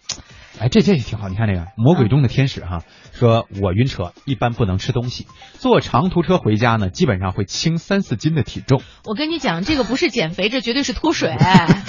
[0.61, 2.82] 哎，这这也挺好，你看这个魔鬼中的天使哈，
[3.12, 11.34] 说我晕车一般不能吃东西，坐长途车回家呢，基本上会轻三四斤的体重，我跟你讲，这个不是减肥，这绝对是脱水。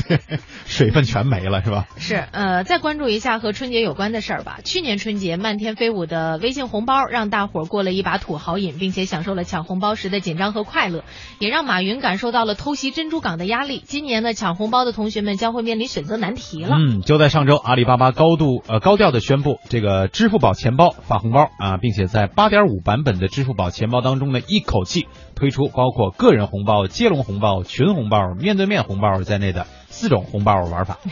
[0.65, 1.85] 水分全没了是吧？
[1.97, 4.59] 是，呃，再关注一下和春节有关的事儿吧。
[4.63, 11.03] 去年春节，漫天飞舞的微信红包让大伙儿过了一把土豪瘾，并且享受了抢红包时的紧张和快乐，
[11.39, 13.81] 也让马云感受到了偷袭珍珠港的压力。
[13.85, 16.75] 今年呢，抢红包的同学们将会面临选择难题了。
[16.75, 30.99] 嗯，就在上周，阿里巴巴高度呃高调的宣布，这个支付宝钱包发红包啊，并且在八点五版本的支付宝钱包当中呢，一口气推出包括个人红包、接龙红包、群红包、面对面红包在内的四种红包玩法。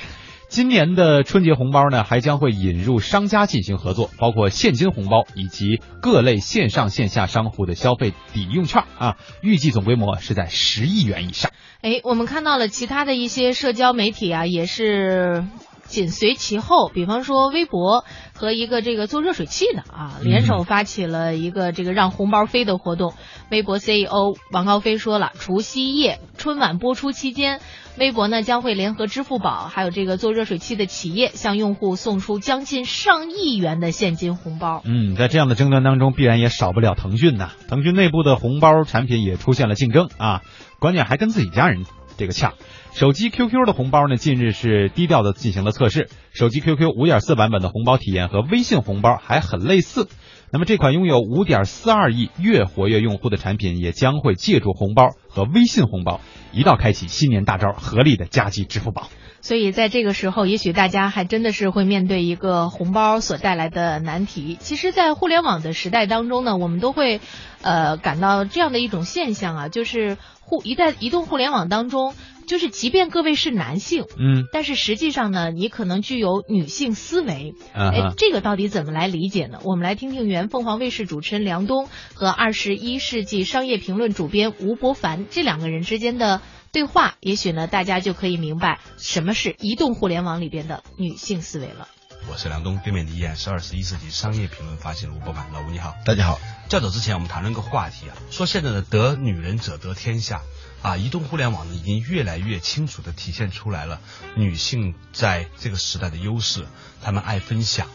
[0.49, 11.51] 今年的春节红包呢，还将会引入商家进行合作，包括现金红包以及各类线上线下商户的消费抵用券啊，预计总规模是在十亿元以上。
[11.81, 15.43] 哎，我们看到了其他的一些社交媒体啊，也是
[15.83, 18.03] 紧随其后，比方说微博
[18.33, 23.13] 和一个这个做热水器的啊，联手发起了一个这个让红包飞的活动。
[23.51, 27.59] 微博 CEO 王高飞说了，除夕夜春晚播出期间。
[27.95, 34.81] 微博呢将会联合支付宝，还有这个做热水器的企业，向用户送出将近上亿元的现金红包。
[34.83, 37.51] 嗯，在这样的争端当中，必然也少不了腾讯呐。
[37.67, 40.41] 腾讯内部的红包产品也出现了竞争啊，
[40.79, 41.85] 关键还跟自己家人
[42.17, 42.53] 这个呛。
[42.93, 46.09] 手机 QQ 的红包呢，近日是低调的进行了测试。
[46.31, 50.07] 手机 QQ 五点四版本的红包体验和微信红包还很类似。
[50.51, 56.21] 那么这款拥有五点四二亿月活跃用户的产品，也将会借助红包和微信红包，
[56.51, 59.09] 一道开启新年大招，合力的夹击支付宝。
[59.41, 64.55] 所以在这个时候，也许大家还真的是会面对一个红包所带来的难题。
[64.59, 67.19] 其实，在互联网的时代当中呢，我们都会，
[67.63, 72.13] 呃，感到这样的一种现象啊，就是互一在移动互联网当中，
[72.47, 77.55] 就是即便各位是男性，嗯，但是实际上呢，你可能具有女性思维。
[77.73, 79.59] 哎，这个到底怎么来理解呢？
[79.63, 86.41] 我们来听听原凤凰卫视主持人梁冬和二十一世纪商业评论主编吴伯凡这两个人之间的
[86.71, 91.87] 对话，也许呢，大家就可以明白什么是移动互联网里边的女性思维了。
[92.31, 95.51] 我是梁东，对面的依然是二十一世纪商业评论发起人吴伯凡。
[95.51, 96.39] 老吴你好，大家好。
[96.69, 100.41] 较早之前我们谈论个话题啊，说现在的得女人者得天下
[100.83, 104.01] 啊，移动互联网呢已经越来越清楚的体现出来了
[104.35, 106.67] 女性在这个时代的优势，
[107.01, 107.87] 她们爱分享，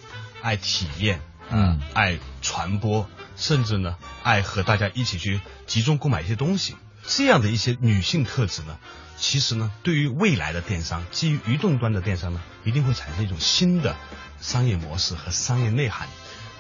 [0.43, 1.21] 爱体验，
[1.51, 6.77] 嗯，爱传播，甚至呢爱和大家一起去集中购买一些东西，
[7.07, 8.79] 这样的一些女性特质呢。
[9.21, 13.97] 其实呢，对于未来的电商，基于移动端的电商呢，一定会产生一种新的
[14.41, 16.07] 商业模式和商业内涵。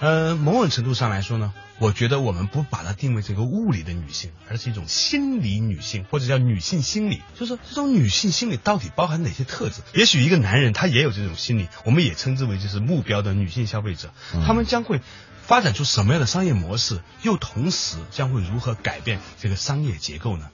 [0.00, 7.22] 呃，某种程度上来说呢，我觉得我们不把它定位成一个物理的女性，而是一种心理女性，或者叫女性心理。
[7.34, 9.82] 就是说，这种女性心理到底包含哪些特质？
[9.94, 14.12] 也许一个男人他也有这种心理，我们也称之为就是目标的女性消费者，
[14.46, 15.00] 他们将会
[15.42, 20.50] 发展出什么样的商业模式，又同时将会如何改变这个商业结构呢？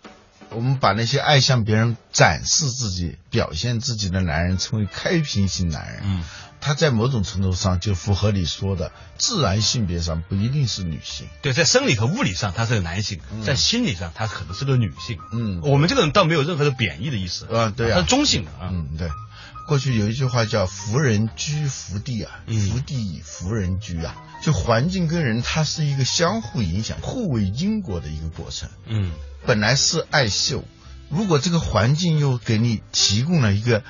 [0.51, 6.03] 我们把那些爱向别人展示自己、表现自己的男人称为开屏型男人。
[6.05, 6.23] 嗯，
[6.65, 11.27] 他在某种程度上就符合你说的，自然性别上不一定是女性。
[11.43, 15.19] 对，在生理和物理上他是个男性，在心理上他可能是个女性。
[15.31, 17.45] 嗯，我们这个人倒没有任何的贬义的意思。
[17.55, 18.71] 啊，对啊，他是中性的啊。
[18.73, 19.11] 嗯，对。
[19.69, 28.71] 过去有一句话叫“福人居福地”啊，嗯福地以福人居啊，就环境跟人它是一个相互影响、互为因果的一个过程。
[28.87, 29.13] 嗯，
[29.47, 30.65] 本来是爱秀，
[31.11, 33.83] 如果这个环境又给你提供了一个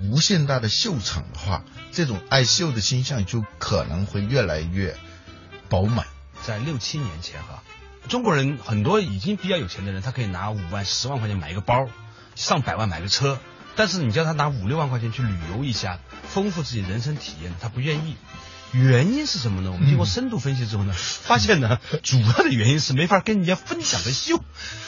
[0.00, 4.96] 无限大的秀场的话，这种爱秀的倾向就可能会越来越
[5.68, 6.06] 饱满。
[6.42, 7.62] 在六七年前哈，
[8.08, 11.88] 中国人很多已经比较有钱的人，他可以拿五万、十万块钱买一个包，
[12.34, 13.38] 上百万买个车。
[13.74, 18.16] 但是你叫他拿五六万块钱去旅游一下，丰富自己人生体验，他不愿意。
[18.72, 19.70] 原因是什么呢？
[19.72, 24.42] 我们经过深度分析之后呢，发现呢， 主要的原因是没法跟人家分享的秀。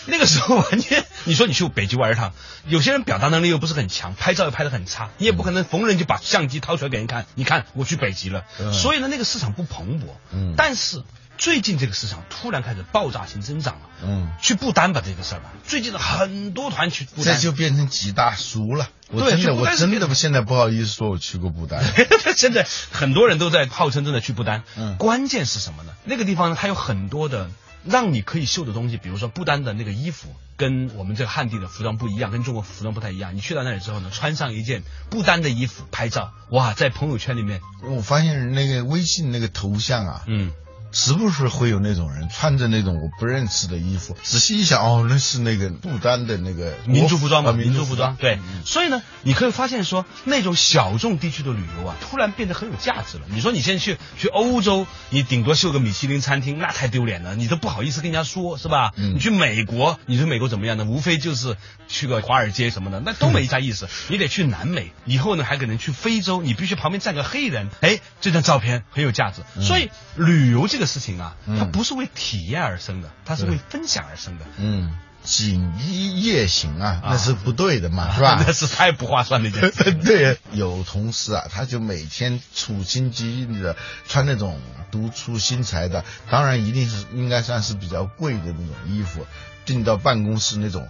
[0.07, 2.33] 那个时候完全，你说你去北极玩一趟，
[2.67, 8.45] 有些人表达能力又不是很强，拍照又拍得很差，你也不可能逢人就把相机掏出来给人看，你看我去北极了。
[8.61, 10.05] 嗯所以呢，那个市场不蓬勃。
[10.33, 11.03] 嗯但是
[11.39, 13.81] 最近这个市场突然开始爆炸性增长了。
[14.05, 18.91] 嗯，去不丹吧这个事儿吧，最近的很多团去不这，就变成几大俗了。
[19.11, 21.83] 我对真的，我真的现在不好意思说我去过不丹。
[22.37, 24.65] 现在很多人都在号称真的去不丹。
[24.77, 25.93] 嗯关键是什么呢？
[26.05, 27.49] 那个地方呢，它有很多的
[27.85, 30.35] 让你可以秀的东西，比如说不丹的那个衣服。
[30.59, 33.37] 跟我们这个汉地的服装不一样，跟中国服装不太一样。
[33.37, 40.51] 你去到那里之后呢，穿上一件不丹的衣服拍照，哇，在朋友圈里面，我发现那个微信那个头像啊，嗯，
[40.93, 48.35] 时不时会有那种人穿着那种我不认识的衣服，仔细一想，哦，那是那个不丹的那个民族服装吧，啊民族服装，对。
[48.37, 53.25] 嗯所以呢，你可以发现说，那种小众地区的旅游啊，突然变得很有价值了。
[53.31, 58.93] 你说你现在去去欧洲，你顶多秀个米其林餐厅，那太丢脸了，你都不好意思跟人家说，是吧？
[58.97, 60.85] 嗯你去美国，你说美国怎么样呢？
[60.85, 63.89] 无非就是去个华尔街什么的，那都没啥意思。
[64.09, 69.43] 你得去南美，以后呢还可能去非洲，你必须旁边站个黑人，哎，这张照片很有价值。
[69.57, 74.45] 嗯所以旅游这个事情啊，它嗯不是为体验而生的，它是为分享而生的。
[74.57, 78.43] 嗯，锦衣夜行啊，那是不对的嘛， 是吧？
[78.45, 79.93] 那是太不划算的一件事。
[80.03, 83.77] 对，有同事啊，他就每天处心积虑的
[84.09, 84.61] 穿那种
[84.91, 89.27] 独出心裁的，当然一定是应该算是比较贵的那种衣服，
[89.67, 90.89] 进到办公室那种。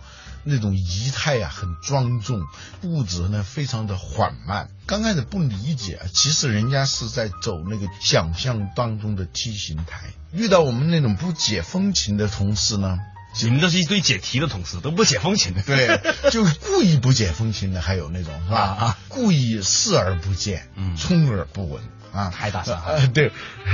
[0.49, 2.43] 那种仪态啊，很庄重，
[2.81, 4.71] 步子呢非常的缓慢。
[4.87, 10.01] 刚开始不理解，其实人家是在走那个想象当中的梯形台。
[10.33, 12.99] 遇到我们那种不解风情的同事呢，
[13.43, 15.63] 你们都是一堆解题的同事，都不解风情的。
[15.63, 16.01] 对，
[16.31, 18.59] 就故意不解风情的，还有那种是吧？
[18.61, 23.31] 啊故意视而不见，嗯充耳不闻啊，太大伤害呃，对，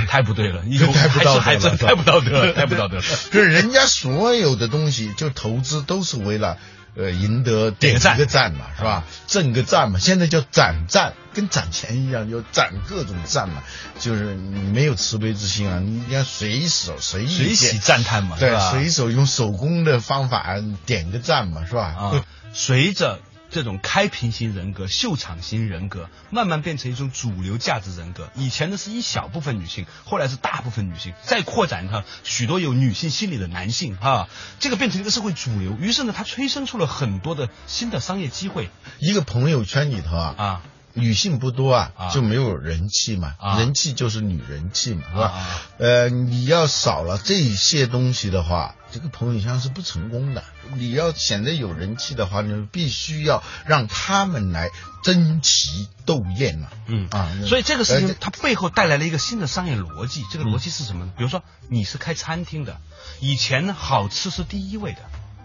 [0.07, 3.03] 太不对了，太不道德了太不道德了，太不道德了。
[3.31, 6.57] 就是人家所有的东西，就投资都是为了。
[6.95, 9.03] 呃，赢得点一个赞嘛，是吧？
[9.27, 13.61] 挣个赞嘛，现在叫攒赞，跟攒钱一样，就攒各种赞嘛。
[13.99, 21.83] 就是你没有慈悲之心啊，你要随手随意随喜赞叹嘛，对吧，随手用手工的方法点个赞嘛，是吧？
[21.97, 23.19] 啊，随着
[23.55, 28.29] 这种开屏型人格、秀场型人格，慢慢变成一种主流价值人格。
[28.35, 34.27] 以前呢是一小部分女性，后来是大部分女性，再扩展它许多有女性心理的男性哈，
[34.59, 35.77] 这个变成一个社会主流。
[35.79, 38.69] 于是呢，它催生出了很多的新的商业机会。
[38.99, 40.61] 一个朋友圈里头啊啊。
[40.95, 45.27] 女性不多啊，啊就没有人气嘛，啊人气就是女人气嘛，是吧？
[45.27, 50.43] 啊呃，你要少了这些东西的话，这个朋友圈是不成功的。
[50.75, 54.71] 你要显得有人气的话，你必须要让他们来
[55.03, 56.69] 争奇斗艳嘛。
[56.87, 60.23] 嗯啊，所以这个事情呃它背后带来了一个新的商业逻辑。
[60.31, 61.11] 这个逻辑是什么呢？
[61.17, 62.79] 比如说你是开餐厅的，
[63.19, 64.99] 以前呢好吃是第一位的，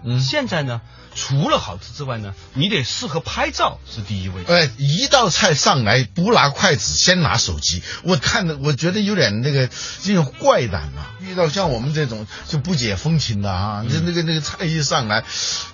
[0.04, 0.80] 嗯，现在呢
[1.14, 4.44] 除了好吃之外呢，你得适合拍照是第一位。
[4.46, 9.68] 哎，一道菜上来不拿筷子，先拿手机，我看的我觉得有点那个
[10.02, 11.10] 这种怪胆啊。
[11.20, 15.24] 遇到像我们这种就不解风情的啊，那、那个那个菜一上来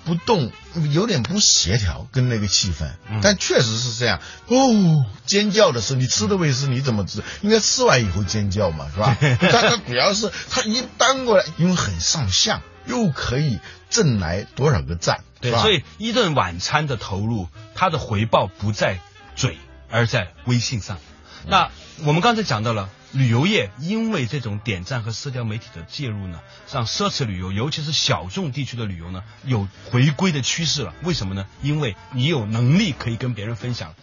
[0.05, 0.51] 不动，
[0.85, 2.91] 有点不协调跟那个气氛。
[3.21, 7.23] 但确实是这样哦，尖叫的时候，你吃的卫士你怎么吃？
[7.41, 9.17] 应该吃完以后尖叫嘛，是吧？
[9.39, 13.59] 他他主要是他一搬过来，因为很上相，又可以
[13.89, 15.61] 挣来多少个赞，对，吧？
[15.61, 18.99] 所以一顿晚餐的投入，它的回报不在
[19.35, 19.57] 嘴，
[19.89, 20.97] 而在微信上。
[21.45, 21.71] 那
[22.03, 26.41] 我们刚才讲到了旅游业，因为这种点赞和社交媒体的介入呢，
[26.71, 30.93] 让奢侈旅游，尤其是小众地区的旅游呢，有回归的趋势了。
[31.03, 31.45] 为什么呢？
[31.61, 33.93] 因为你有能力可以跟别人分享。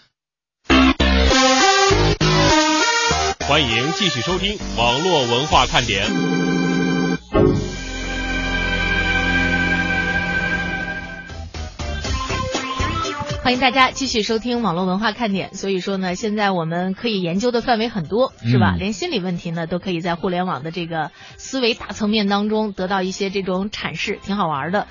[3.47, 6.11] 欢迎继续收听网络文化看点。
[13.45, 15.53] 欢迎大家继续收听网络文化看点。
[15.53, 18.77] 所以说呢，现在我们可以研究的范围很多，是吧？
[18.77, 24.87] 嗯连心理问题呢，都可以在互联网的这个思维大层面当中得到一些这种阐释，挺好玩的。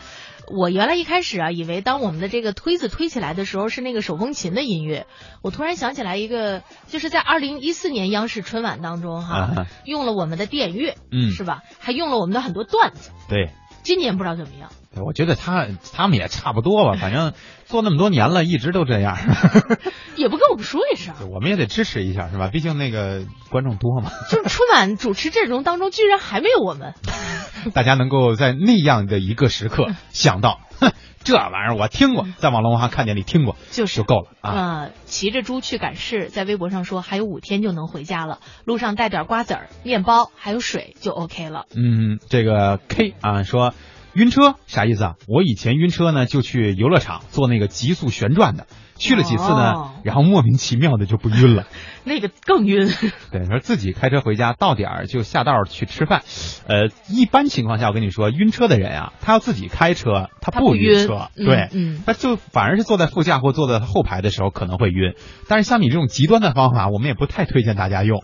[0.56, 5.08] 我原来一开始啊，以为当我们的这个推子推起来的时候是那个手风琴的音乐，
[5.41, 11.64] 我突然想起来一个，就是在二零一四年央视春晚当中哈，啊用了我们的电乐，嗯是吧？
[11.80, 13.10] 还用了我们的很多段子。
[13.28, 13.49] 对。
[13.84, 14.70] 今年不知道怎么样。
[14.94, 17.34] 对我觉得他他们也差不多吧，反正
[17.66, 19.18] 做那么多年了，一直都这样。
[20.16, 22.50] 也不跟我们说一声，我们也得支持一下，是吧？
[22.52, 26.94] 毕竟那个观众多嘛， 就是春晚主持阵容当中居然还没有我们。
[27.74, 30.73] 大家能够在那样的一个时刻想到，哼，
[31.24, 34.52] 这玩意儿我听过，在网络文化看见里听过，就是就够了啊。
[34.52, 41.66] 呃，骑着猪去赶市，在微博上说还有五天就能回家了，路上带点瓜子儿、面包还有水就 OK 了。
[41.76, 43.74] 嗯，这个 K 啊说
[44.14, 45.16] 晕车啥意思啊？
[45.28, 51.66] 我以前晕车呢，就去游乐场做那个急速旋转的，去了几次呢，哦然后莫名其妙的就不晕了。
[52.04, 52.89] 那个更晕。
[53.32, 56.24] 对，说自己开车回家，到点儿就下道去吃饭。
[56.68, 65.16] 呃，一般情况下，我跟你说，晕车的人啊，他要自己开车，他他不晕车，嗯对，嗯他就反而是坐在副驾或坐在后排的时候可能会晕。
[65.48, 68.22] 但是像你这种极端的方法，我们也不太推荐大家用。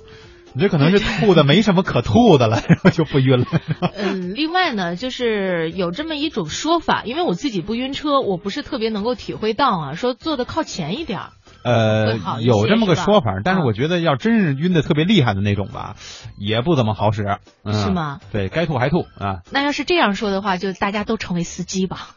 [0.53, 3.45] 你这可能是吐的没什么可吐的了，然后就不晕了。
[3.95, 11.29] 嗯，另外呢，就是有这么一种说法，因为我自己不晕车，我不是特别能够体会到啊，说坐的靠前一点儿。
[11.61, 15.97] 呃有这么个说法，但是我觉得要真是晕的特别厉害的那种吧，
[16.37, 17.25] 也不怎么好使。
[17.65, 18.19] 嗯、是吗？
[18.31, 22.15] 对该吐还吐啊，那要是这样说的话，就大家都成为司机吧。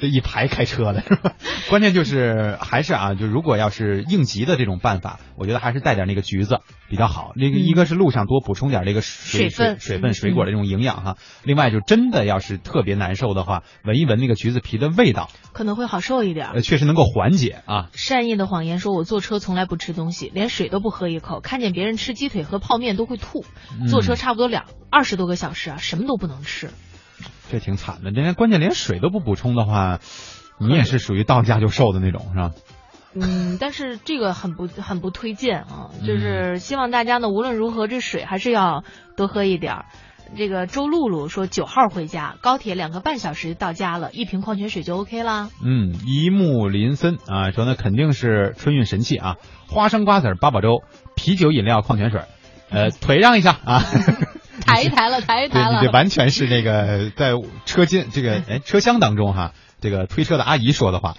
[0.00, 1.32] 这 一排开车的是吧？
[1.70, 7.32] 关键就是还是啊，就如果要是应急的这种办法，我觉得还是带点那个橘子比较好。
[7.34, 11.16] 那个嗯一个是路上多补充点这个水水分水分、嗯水果的这种营养哈。
[11.44, 16.48] 另外就真的要是特别难受的话，闻一闻那个橘子皮的味道，可能会好受一点。
[16.50, 17.88] 呃，确实能够缓解啊。
[17.92, 23.44] 善意的谎言说，我坐车从来不吃东西，连水都不喝一口，看见别人吃鸡腿和泡面都会吐。
[23.80, 26.70] 嗯坐车差不多两二十多个小时啊，什么都不能吃。
[27.50, 30.00] 这挺惨的，人家关键连水都不补充的话，
[30.58, 32.50] 你也是属于到家就瘦的那种是吧？
[33.14, 38.84] 嗯，但是这个很不很不推荐啊，嗯就是希望大家呢，无论如何这水还是要
[39.16, 39.84] 多喝一点儿。
[40.36, 45.50] 这个周露露说九号回家，高铁两个半小时到家了，一瓶矿泉水就 OK 啦。
[45.64, 49.36] 嗯，一木林森啊，说那肯定是春运神器啊，
[49.68, 50.82] 花生瓜子八宝粥、
[51.14, 52.22] 啤酒饮料、矿泉水，
[52.70, 53.84] 呃，腿让一下啊。
[54.66, 55.92] 抬一抬了，抬一抬了对你这。
[55.92, 57.32] 完全是那个在
[57.66, 61.14] 车间这个哎车厢当中哈，这个推车的阿姨说的话，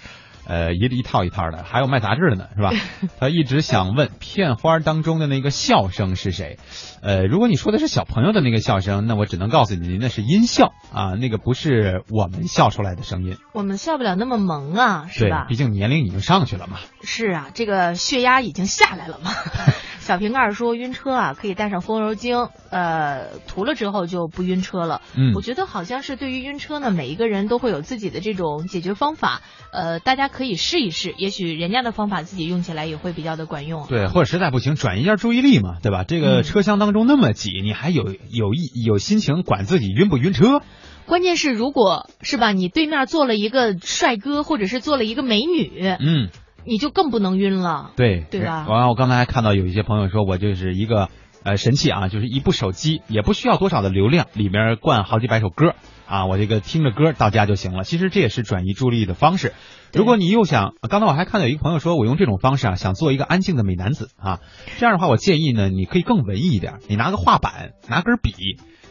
[0.45, 2.71] 呃一一套一套的，还有卖杂志的呢，是吧？
[3.21, 6.57] 他一直想问片花当中的那个笑声是谁？
[7.01, 15.45] 呃，如果你说的是小朋友的那个笑声，那我只能告诉你，那是音效啊，那个不是我们笑出来的声音，我们笑不了那么萌啊，是吧，？
[15.45, 16.79] 对毕竟年龄已经上去了嘛。
[17.03, 19.31] 是啊，这个血压已经下来了嘛，
[20.07, 25.01] 小瓶盖说晕车啊，可以带上风油精，呃，涂了之后就不晕车了。
[25.17, 29.41] 嗯我觉得好像是对于晕车呢，每一个人都会有自己的这种解决方法，
[29.73, 33.85] 呃，大家可以试一试，也许人家的方法自己用起来也会比较的管用。
[33.89, 36.05] 对，或者实在不行，转移一下注意力嘛，对吧？
[36.05, 40.61] 这个嗯车厢当中那么挤，你还有有一有心情管自己晕不晕车？
[41.05, 46.29] 关键是，如果是吧，你对面坐了一个帅哥，或者是坐了一个美女，嗯，
[46.67, 47.91] 你就更不能晕了。
[47.95, 51.09] 对，对吧完了，我刚才还看到有一些朋友说，我就是一个
[51.43, 55.73] 呃神器啊，就是一部手机，也不需要多少的流量，里面灌好几百首歌
[56.05, 57.83] 啊，我这个听着歌到家就行了。
[57.83, 59.53] 其实这也是转移注意力的方式。
[59.93, 64.39] 如果你又想，刚才我还看到有一个朋友说，我用这种方式啊，想做一个安静的美男子啊，
[64.77, 68.33] 这样的话，我建议呢，你可以更文艺一点，你拿个画板，拿根笔。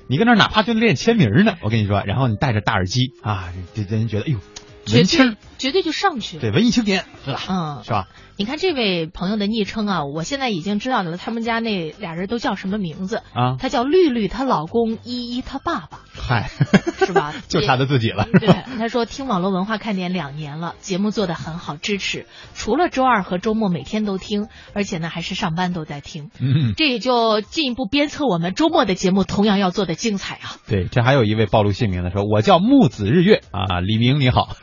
[0.09, 4.39] 你跟那哪怕就练签名呢，我跟你说，然后你戴着大耳机啊，这这人觉得哎呦，
[4.85, 6.41] 绝文青儿对绝对就上去了。
[6.41, 8.09] 对文艺青年，嗯，是吧？
[8.39, 16.51] 你看这位朋友的昵称啊，我现在已经知道了，他们家那俩人都叫什么名字啊他叫绿绿，她老公依依，她爸爸嗨，
[17.07, 17.33] 是吧？
[17.49, 18.29] 就差他自己了。
[18.39, 22.27] 对，他说听网络文化看点两年了，节目做得很好，支持。
[22.55, 30.57] 除了周二和周末每天都听，而且呢还是上班都在听，嗯，这也就进一步鞭策我们周末的节目同样要做的精彩啊。
[30.69, 34.57] 对，这还有一位暴露姓名的说，我叫木子日月啊，李明你好。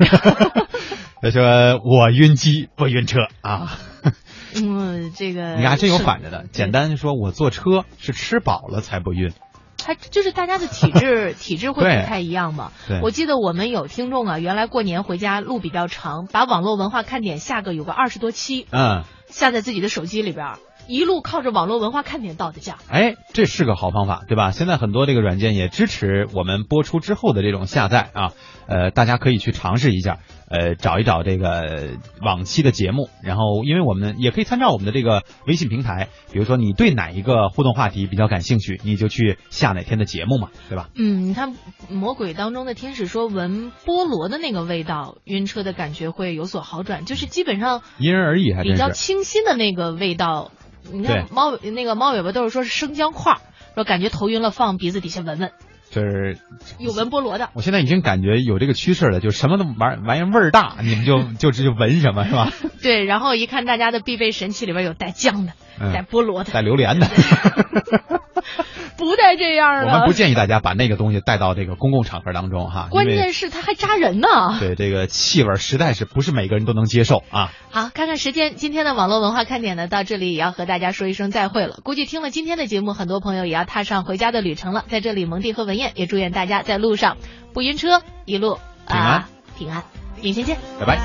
[1.22, 3.78] 他说我晕机不晕车啊，
[4.56, 9.32] 嗯，这个 你看真有反着的，简单说我坐车是吃饱了才不晕。
[9.78, 12.72] 他就是大家的体质 体质会不太一样嘛。
[13.02, 22.78] 我记得我们有听众啊，原来过年回家路比较长，把网络文化看点下个有个二十多期，嗯，下在自己的手机里边儿，一路靠着网络文化看点到的家。
[22.90, 24.52] 哎，这是个好方法，对吧？
[24.52, 28.32] 现在很多这个软件也支持我们播出之后的这种下载啊，
[28.68, 30.20] 呃，大家可以去尝试一下，
[30.50, 40.90] 呃，找一找这个往期的节目，然后因为我们也可以参照我们的这个微信平台，比如说你对哪一个互动话题比较感兴趣，你就去下哪天的节目嘛，对吧？
[40.96, 41.54] 嗯，你看
[41.90, 48.90] 《魔鬼当中的天使》说闻菠萝的那个味道，晕车的感觉会有所好转，就是基本上因人而异，还比较。
[48.94, 50.52] 清新的那个味道。
[50.92, 53.42] 你看对猫那个猫尾巴都是说是生姜块儿，
[53.76, 55.52] 说感觉头晕了放鼻子底下闻闻，
[55.90, 56.38] 就是
[56.80, 57.50] 有闻菠萝的。
[57.54, 62.52] 我现在已经感觉有这个趋势了，就什么都玩玩意儿味儿大，你们就 就就闻什么是吧？
[62.82, 67.08] 对，然后一看大家的必备神器里边有带姜的，嗯带菠萝的，带榴莲的。
[68.98, 69.92] 不带这样的。
[69.92, 74.28] 我们不建议大家把那个东西带到这个公共场合当中哈，关键是它还扎人呢。
[74.60, 77.52] 对，这个气味实在是不是每个人都能接受啊。
[77.72, 81.80] 好，看看时间，今天的网络文化看点呢，到这里也要和大家说一声再会了。
[81.84, 84.86] 估计听了今天的节目，很多朋友也要踏上回家的旅程了。
[84.88, 87.18] 在这里，蒙蒂和文燕也祝愿大家在路上
[87.54, 89.84] 不晕车，一路啊平安。
[90.22, 91.00] 明天见，拜拜。